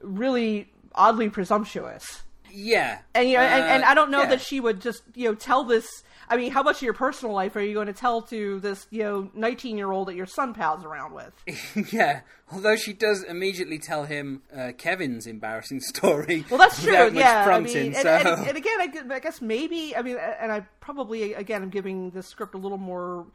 really 0.00 0.70
oddly 0.94 1.28
presumptuous 1.30 2.22
Yeah, 2.52 2.98
and 3.14 3.28
you 3.28 3.36
know, 3.36 3.42
and, 3.42 3.64
Uh, 3.64 3.66
and 3.66 3.84
I 3.84 3.94
don't 3.94 4.10
know 4.10 4.22
yeah. 4.22 4.28
that 4.30 4.40
she 4.40 4.60
would 4.60 4.80
just 4.80 5.02
you 5.14 5.28
know 5.28 5.34
tell 5.34 5.64
this. 5.64 5.86
I 6.28 6.36
mean, 6.36 6.52
how 6.52 6.62
much 6.62 6.76
of 6.76 6.82
your 6.82 6.94
personal 6.94 7.34
life 7.34 7.56
are 7.56 7.60
you 7.60 7.74
going 7.74 7.88
to 7.88 7.92
tell 7.92 8.22
to 8.22 8.60
this 8.60 8.86
you 8.90 9.02
know 9.02 9.30
nineteen 9.34 9.76
year 9.76 9.90
old 9.90 10.08
that 10.08 10.14
your 10.14 10.26
son 10.26 10.54
pals 10.54 10.84
around 10.84 11.12
with? 11.14 11.92
yeah. 11.92 12.20
Although 12.52 12.76
she 12.76 12.92
does 12.92 13.22
immediately 13.22 13.78
tell 13.78 14.04
him 14.04 14.42
uh, 14.54 14.72
Kevin's 14.76 15.26
embarrassing 15.26 15.80
story. 15.94 16.44
Well, 16.50 16.58
that's 16.58 16.82
true. 16.82 17.10
Yeah, 17.12 17.42
I 17.42 17.44
prompting. 17.44 17.92
mean, 17.92 17.94
so 17.94 18.08
and, 18.08 18.28
and, 18.28 18.48
and 18.48 18.56
again, 18.56 18.80
I, 18.80 19.14
I 19.14 19.18
guess 19.20 19.40
maybe 19.40 19.96
I 19.96 20.02
mean, 20.02 20.16
and 20.40 20.52
I 20.52 20.60
probably 20.80 21.34
again 21.34 21.62
I'm 21.62 21.70
giving 21.70 22.10
the 22.10 22.22
script 22.22 22.54
a 22.54 22.58
little 22.58 22.78
more 22.78 23.26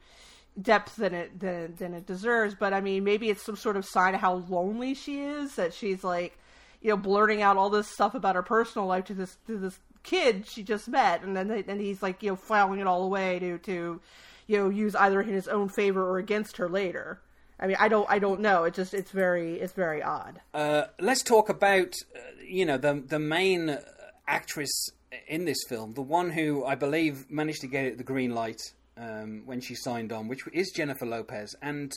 depth 0.60 0.96
than 0.96 1.14
it 1.14 1.38
than, 1.40 1.74
than 1.76 1.94
it 1.94 2.06
deserves. 2.06 2.54
But 2.58 2.72
I 2.72 2.80
mean, 2.80 3.04
maybe 3.04 3.30
it's 3.30 3.42
some 3.44 3.56
sort 3.56 3.76
of 3.76 3.84
sign 3.84 4.14
of 4.14 4.20
how 4.20 4.34
lonely 4.48 4.94
she 4.94 5.20
is 5.22 5.54
that 5.56 5.74
she's 5.74 6.02
like, 6.04 6.38
you 6.80 6.90
know, 6.90 6.96
blurting 6.96 7.42
out 7.42 7.56
all 7.56 7.70
this 7.70 7.88
stuff 7.88 8.14
about 8.14 8.34
her 8.34 8.42
personal 8.42 8.86
life 8.86 9.04
to 9.06 9.14
this 9.14 9.36
to 9.46 9.58
this 9.58 9.78
kid 10.02 10.48
she 10.48 10.62
just 10.62 10.88
met, 10.88 11.22
and 11.22 11.36
then 11.36 11.48
they, 11.48 11.64
and 11.66 11.80
he's 11.80 12.02
like, 12.02 12.22
you 12.22 12.30
know, 12.30 12.36
filing 12.36 12.80
it 12.80 12.86
all 12.86 13.04
away 13.04 13.38
to 13.38 13.58
to 13.58 14.00
you 14.46 14.56
know 14.56 14.68
use 14.68 14.94
either 14.94 15.20
in 15.20 15.28
his 15.28 15.48
own 15.48 15.68
favor 15.68 16.02
or 16.02 16.18
against 16.18 16.56
her 16.56 16.68
later. 16.68 17.20
I 17.60 17.66
mean, 17.66 17.76
I 17.78 17.88
don't 17.88 18.08
I 18.08 18.18
don't 18.18 18.40
know. 18.40 18.64
It 18.64 18.74
just 18.74 18.94
it's 18.94 19.10
very 19.10 19.54
it's 19.60 19.72
very 19.72 20.02
odd. 20.02 20.40
Uh, 20.54 20.84
let's 21.00 21.22
talk 21.22 21.48
about 21.48 21.94
uh, 22.14 22.20
you 22.46 22.64
know 22.64 22.78
the 22.78 23.02
the 23.06 23.18
main 23.18 23.78
actress 24.26 24.90
in 25.26 25.44
this 25.44 25.58
film, 25.68 25.94
the 25.94 26.02
one 26.02 26.30
who 26.30 26.64
I 26.64 26.74
believe 26.74 27.30
managed 27.30 27.62
to 27.62 27.66
get 27.66 27.84
it 27.84 27.98
the 27.98 28.04
green 28.04 28.34
light 28.34 28.60
um, 28.96 29.42
when 29.46 29.60
she 29.60 29.74
signed 29.74 30.12
on, 30.12 30.28
which 30.28 30.46
is 30.52 30.70
Jennifer 30.74 31.06
Lopez, 31.06 31.54
and 31.62 31.92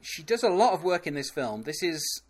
she 0.00 0.22
does 0.22 0.42
a 0.42 0.48
lot 0.48 0.72
of 0.72 0.82
work 0.82 1.06
in 1.06 1.14
this 1.14 1.30
film. 1.30 1.62
This 1.62 1.82
is 1.82 2.22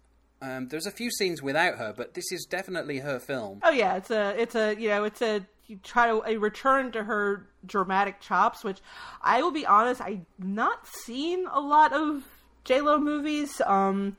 um, 0.42 0.68
there's 0.68 0.86
a 0.86 0.90
few 0.90 1.10
scenes 1.10 1.42
without 1.42 1.78
her, 1.78 1.94
but 1.96 2.14
this 2.14 2.30
is 2.30 2.44
definitely 2.44 2.98
her 2.98 3.18
film. 3.18 3.60
Oh 3.62 3.70
yeah, 3.70 3.96
it's 3.96 4.10
a 4.10 4.40
it's 4.40 4.54
a 4.54 4.74
you 4.78 4.88
know 4.88 5.04
it's 5.04 5.22
a 5.22 5.46
you 5.66 5.78
try 5.82 6.08
to 6.08 6.22
a 6.26 6.36
return 6.36 6.92
to 6.92 7.04
her 7.04 7.46
dramatic 7.64 8.20
chops, 8.20 8.62
which 8.62 8.78
I 9.22 9.42
will 9.42 9.50
be 9.50 9.66
honest, 9.66 10.00
I've 10.00 10.26
not 10.38 10.86
seen 10.86 11.46
a 11.50 11.60
lot 11.60 11.92
of 11.92 12.24
J 12.64 12.80
Lo 12.80 12.98
movies. 12.98 13.60
Um, 13.64 14.16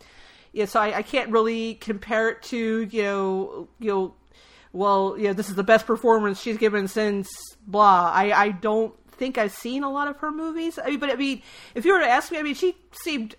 yeah, 0.53 0.65
so 0.65 0.79
I, 0.79 0.97
I 0.97 1.01
can't 1.03 1.29
really 1.29 1.75
compare 1.75 2.29
it 2.29 2.41
to 2.43 2.87
you 2.89 3.03
know 3.03 3.67
you 3.79 3.87
know 3.89 4.13
well 4.73 5.15
you 5.17 5.25
know 5.27 5.33
this 5.33 5.49
is 5.49 5.55
the 5.55 5.63
best 5.63 5.85
performance 5.85 6.41
she's 6.41 6.57
given 6.57 6.87
since 6.87 7.29
blah. 7.67 8.11
I 8.13 8.31
I 8.31 8.49
don't 8.49 8.93
think 9.11 9.37
I've 9.37 9.51
seen 9.51 9.83
a 9.83 9.91
lot 9.91 10.07
of 10.07 10.17
her 10.17 10.31
movies. 10.31 10.79
I 10.83 10.89
mean, 10.89 10.99
but 10.99 11.09
I 11.11 11.15
mean, 11.15 11.41
if 11.75 11.85
you 11.85 11.93
were 11.93 11.99
to 11.99 12.09
ask 12.09 12.31
me, 12.31 12.37
I 12.39 12.43
mean, 12.43 12.55
she 12.55 12.75
seemed 12.91 13.35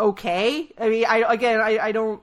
okay. 0.00 0.68
I 0.78 0.88
mean, 0.88 1.04
I 1.06 1.18
again, 1.32 1.60
I, 1.60 1.78
I 1.78 1.92
don't, 1.92 2.22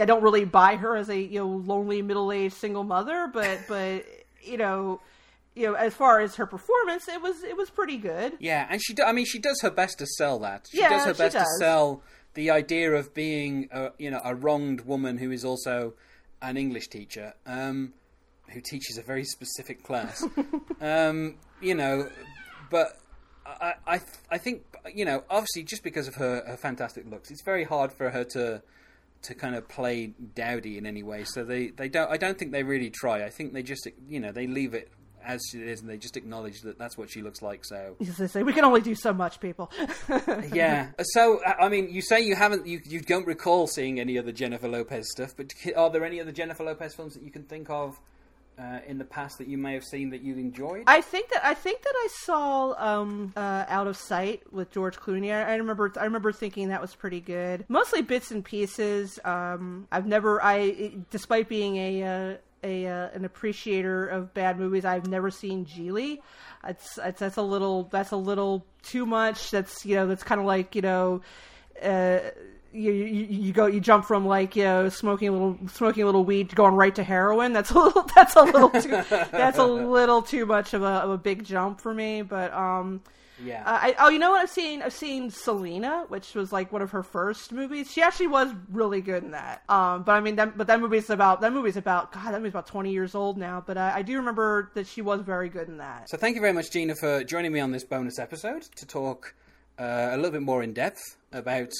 I 0.00 0.04
don't 0.04 0.22
really 0.22 0.44
buy 0.44 0.76
her 0.76 0.96
as 0.96 1.08
a 1.08 1.18
you 1.18 1.40
know 1.40 1.48
lonely 1.48 2.02
middle 2.02 2.32
aged 2.32 2.54
single 2.54 2.84
mother, 2.84 3.28
but 3.32 3.60
but 3.68 4.04
you 4.42 4.56
know, 4.56 5.00
you 5.54 5.66
know, 5.66 5.74
as 5.74 5.94
far 5.94 6.20
as 6.20 6.36
her 6.36 6.46
performance, 6.46 7.08
it 7.08 7.20
was 7.20 7.42
it 7.42 7.56
was 7.56 7.70
pretty 7.70 7.96
good. 7.96 8.34
Yeah, 8.38 8.66
and 8.70 8.82
she 8.82 8.94
do, 8.94 9.02
I 9.02 9.12
mean 9.12 9.24
she 9.26 9.38
does 9.38 9.60
her 9.62 9.70
best 9.70 9.98
to 9.98 10.06
sell 10.06 10.38
that. 10.40 10.66
She 10.70 10.78
Yeah, 10.80 10.90
does 10.90 11.04
her 11.04 11.14
best 11.14 11.36
to 11.36 11.46
sell 11.58 12.02
the 12.34 12.50
idea 12.50 12.92
of 12.92 13.12
being 13.14 13.68
a, 13.72 13.90
you 13.98 14.10
know 14.10 14.20
a 14.24 14.34
wronged 14.34 14.82
woman 14.82 15.18
who 15.18 15.30
is 15.30 15.44
also 15.44 15.94
an 16.42 16.56
English 16.56 16.88
teacher 16.88 17.34
um, 17.46 17.92
who 18.50 18.60
teaches 18.60 18.96
a 18.98 19.02
very 19.02 19.24
specific 19.24 19.82
class. 19.82 20.24
um, 20.80 21.36
you 21.60 21.74
know, 21.74 22.08
but 22.70 22.98
I, 23.44 23.74
I 23.86 24.00
I 24.30 24.38
think 24.38 24.62
you 24.94 25.04
know 25.04 25.24
obviously 25.30 25.62
just 25.62 25.82
because 25.82 26.08
of 26.08 26.14
her, 26.16 26.42
her 26.46 26.56
fantastic 26.56 27.08
looks, 27.10 27.30
it's 27.30 27.42
very 27.42 27.64
hard 27.64 27.92
for 27.92 28.10
her 28.10 28.24
to 28.24 28.62
to 29.22 29.34
kind 29.34 29.54
of 29.54 29.68
play 29.68 30.12
dowdy 30.34 30.78
in 30.78 30.86
any 30.86 31.02
way. 31.02 31.24
So 31.24 31.44
they, 31.44 31.68
they 31.68 31.88
don't 31.88 32.10
I 32.10 32.16
don't 32.16 32.38
think 32.38 32.52
they 32.52 32.62
really 32.62 32.90
try. 32.90 33.24
I 33.24 33.30
think 33.30 33.52
they 33.52 33.62
just 33.62 33.86
you 34.08 34.20
know 34.20 34.32
they 34.32 34.46
leave 34.46 34.74
it 34.74 34.90
as 35.24 35.40
she 35.50 35.58
is, 35.58 35.80
and 35.80 35.90
they 35.90 35.98
just 35.98 36.16
acknowledge 36.16 36.62
that 36.62 36.78
that's 36.78 36.96
what 36.96 37.10
she 37.10 37.22
looks 37.22 37.42
like. 37.42 37.64
So 37.64 37.96
As 38.00 38.16
they 38.16 38.26
say, 38.26 38.42
we 38.42 38.52
can 38.52 38.64
only 38.64 38.80
do 38.80 38.94
so 38.94 39.12
much, 39.12 39.40
people. 39.40 39.70
yeah. 40.52 40.88
So 41.02 41.40
I 41.44 41.66
I 41.66 41.68
mean, 41.68 41.90
you 41.90 42.02
say 42.02 42.20
you 42.20 42.34
haven't, 42.34 42.66
you 42.66 42.80
you 42.84 43.00
don't 43.00 43.26
recall 43.26 43.66
seeing 43.66 44.00
any 44.00 44.18
other 44.18 44.32
Jennifer 44.32 44.68
Lopez 44.68 45.10
stuff, 45.10 45.34
but 45.36 45.52
are 45.76 45.90
there 45.90 46.04
any 46.04 46.20
other 46.20 46.32
Jennifer 46.32 46.64
Lopez 46.64 46.94
films 46.94 47.14
that 47.14 47.22
you 47.22 47.30
can 47.30 47.44
think 47.44 47.68
of? 47.70 47.98
Uh, 48.60 48.78
in 48.86 48.98
the 48.98 49.04
past, 49.04 49.38
that 49.38 49.46
you 49.46 49.56
may 49.56 49.72
have 49.72 49.84
seen 49.84 50.10
that 50.10 50.20
you 50.20 50.34
enjoyed. 50.34 50.84
I 50.86 51.00
think 51.00 51.30
that 51.30 51.42
I 51.42 51.54
think 51.54 51.80
that 51.80 51.94
I 51.94 52.08
saw 52.24 52.74
um, 52.76 53.32
uh, 53.34 53.64
Out 53.68 53.86
of 53.86 53.96
Sight 53.96 54.42
with 54.52 54.70
George 54.70 54.98
Clooney. 54.98 55.32
I, 55.32 55.52
I 55.52 55.54
remember 55.54 55.90
I 55.98 56.04
remember 56.04 56.30
thinking 56.30 56.68
that 56.68 56.82
was 56.82 56.94
pretty 56.94 57.20
good. 57.20 57.64
Mostly 57.68 58.02
bits 58.02 58.30
and 58.30 58.44
pieces. 58.44 59.18
Um, 59.24 59.88
I've 59.90 60.06
never 60.06 60.44
I 60.44 60.92
despite 61.08 61.48
being 61.48 61.76
a 61.76 62.02
uh, 62.02 62.36
a 62.62 62.86
uh, 62.86 63.08
an 63.14 63.24
appreciator 63.24 64.06
of 64.08 64.34
bad 64.34 64.58
movies, 64.58 64.84
I've 64.84 65.06
never 65.06 65.30
seen 65.30 65.64
Gigli. 65.64 66.18
It's, 66.66 66.98
it's 66.98 67.20
that's 67.20 67.38
a 67.38 67.42
little 67.42 67.84
that's 67.84 68.10
a 68.10 68.16
little 68.16 68.66
too 68.82 69.06
much. 69.06 69.50
That's 69.50 69.86
you 69.86 69.94
know 69.94 70.06
that's 70.06 70.22
kind 70.24 70.38
of 70.40 70.46
like 70.46 70.74
you 70.74 70.82
know. 70.82 71.22
Uh, 71.82 72.18
you, 72.72 72.92
you 72.92 73.26
you 73.28 73.52
go 73.52 73.66
you 73.66 73.80
jump 73.80 74.04
from 74.04 74.26
like 74.26 74.56
you 74.56 74.64
know 74.64 74.88
smoking 74.88 75.28
a 75.28 75.32
little 75.32 75.58
smoking 75.68 76.02
a 76.02 76.06
little 76.06 76.24
weed 76.24 76.50
to 76.50 76.56
going 76.56 76.74
right 76.74 76.94
to 76.94 77.02
heroin. 77.02 77.52
That's 77.52 77.70
a 77.70 77.78
little 77.78 78.02
that's 78.14 78.36
a 78.36 78.42
little 78.42 78.70
too 78.70 79.02
that's 79.30 79.58
a 79.58 79.64
little 79.64 80.22
too 80.22 80.46
much 80.46 80.74
of 80.74 80.82
a 80.82 80.86
of 80.86 81.10
a 81.10 81.18
big 81.18 81.44
jump 81.44 81.80
for 81.80 81.92
me. 81.92 82.22
But 82.22 82.52
um, 82.52 83.02
yeah. 83.44 83.62
uh, 83.64 83.78
I, 83.82 83.94
oh, 83.98 84.08
you 84.08 84.18
know 84.18 84.30
what 84.30 84.40
I've 84.40 84.50
seen? 84.50 84.82
I've 84.82 84.92
seen 84.92 85.30
Selena, 85.30 86.04
which 86.08 86.34
was 86.34 86.52
like 86.52 86.72
one 86.72 86.82
of 86.82 86.90
her 86.92 87.02
first 87.02 87.52
movies. 87.52 87.90
She 87.90 88.02
actually 88.02 88.28
was 88.28 88.52
really 88.70 89.00
good 89.00 89.24
in 89.24 89.32
that. 89.32 89.62
Um, 89.68 90.02
but 90.02 90.12
I 90.12 90.20
mean, 90.20 90.36
that, 90.36 90.56
but 90.56 90.66
that 90.68 90.80
movie's 90.80 91.10
about 91.10 91.40
that 91.40 91.52
movie's 91.52 91.76
about 91.76 92.12
God, 92.12 92.32
that 92.32 92.38
movie's 92.38 92.52
about 92.52 92.66
twenty 92.66 92.92
years 92.92 93.14
old 93.14 93.36
now. 93.36 93.62
But 93.66 93.78
I, 93.78 93.96
I 93.96 94.02
do 94.02 94.16
remember 94.16 94.70
that 94.74 94.86
she 94.86 95.02
was 95.02 95.22
very 95.22 95.48
good 95.48 95.68
in 95.68 95.78
that. 95.78 96.08
So 96.08 96.16
thank 96.16 96.36
you 96.36 96.40
very 96.40 96.52
much, 96.52 96.70
Gena, 96.70 96.94
for 96.94 97.24
joining 97.24 97.52
me 97.52 97.60
on 97.60 97.72
this 97.72 97.84
bonus 97.84 98.18
episode 98.18 98.62
to 98.76 98.86
talk 98.86 99.34
uh, 99.78 100.10
a 100.12 100.16
little 100.16 100.32
bit 100.32 100.42
more 100.42 100.62
in 100.62 100.72
depth 100.72 101.16
about 101.32 101.72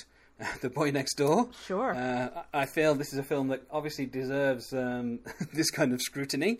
the 0.60 0.70
boy 0.70 0.90
next 0.90 1.14
door. 1.14 1.48
Sure. 1.66 1.94
Uh, 1.94 2.42
I 2.52 2.66
feel 2.66 2.94
this 2.94 3.12
is 3.12 3.18
a 3.18 3.22
film 3.22 3.48
that 3.48 3.62
obviously 3.70 4.06
deserves 4.06 4.72
um, 4.72 5.20
this 5.52 5.70
kind 5.70 5.92
of 5.92 6.00
scrutiny. 6.00 6.58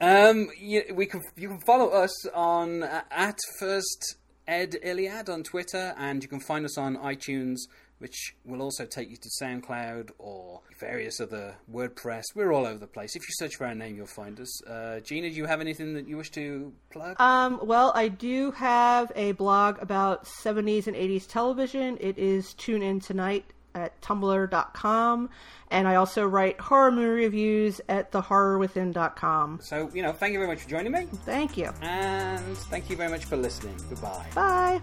Um, 0.00 0.48
you, 0.58 0.82
we 0.94 1.06
can 1.06 1.20
you 1.36 1.48
can 1.48 1.60
follow 1.60 1.88
us 1.90 2.26
on 2.28 2.82
uh, 2.82 3.02
at 3.10 3.38
first 3.58 4.16
Ed 4.48 4.76
Iliad 4.82 5.28
on 5.28 5.42
Twitter, 5.42 5.94
and 5.98 6.22
you 6.22 6.28
can 6.28 6.40
find 6.40 6.64
us 6.64 6.78
on 6.78 6.96
iTunes, 6.96 7.58
which 8.00 8.34
will 8.44 8.60
also 8.62 8.84
take 8.84 9.08
you 9.10 9.16
to 9.16 9.28
SoundCloud 9.42 10.10
or 10.18 10.60
various 10.78 11.20
other 11.20 11.54
WordPress. 11.72 12.24
We're 12.34 12.52
all 12.52 12.66
over 12.66 12.78
the 12.78 12.86
place. 12.86 13.14
If 13.14 13.22
you 13.22 13.28
search 13.32 13.56
for 13.56 13.66
our 13.66 13.74
name, 13.74 13.94
you'll 13.96 14.06
find 14.06 14.40
us. 14.40 14.62
Uh, 14.64 15.00
Gena, 15.00 15.30
do 15.30 15.36
you 15.36 15.44
have 15.46 15.60
anything 15.60 15.94
that 15.94 16.08
you 16.08 16.16
wish 16.16 16.30
to 16.32 16.72
plug? 16.90 17.20
Um, 17.20 17.60
well, 17.62 17.92
I 17.94 18.08
do 18.08 18.50
have 18.52 19.12
a 19.14 19.32
blog 19.32 19.80
about 19.82 20.24
70s 20.24 20.86
and 20.86 20.96
80s 20.96 21.26
television. 21.28 21.98
It 22.00 22.18
is 22.18 22.54
Tune 22.54 22.82
In 22.82 23.00
Tonight 23.00 23.44
at 23.74 24.00
tumblr.com. 24.00 25.28
And 25.70 25.86
I 25.86 25.94
also 25.96 26.26
write 26.26 26.58
horror 26.58 26.90
movie 26.90 27.24
reviews 27.24 27.80
at 27.88 28.10
thehorrorwithin.com. 28.10 29.60
so, 29.62 29.88
you 29.94 30.02
know, 30.02 30.12
thank 30.12 30.32
you 30.32 30.38
very 30.40 30.48
much 30.50 30.62
for 30.62 30.68
joining 30.68 30.90
me, 30.92 31.06
Thank 31.24 31.56
you. 31.56 31.70
and 31.82 32.56
thank 32.56 32.90
you 32.90 32.96
very 32.96 33.10
much 33.10 33.26
for 33.26 33.36
listening. 33.36 33.76
Goodbye. 33.88 34.26
Bye. 34.34 34.80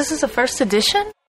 This 0.00 0.12
is 0.12 0.22
a 0.22 0.28
first 0.28 0.62
edition? 0.62 1.12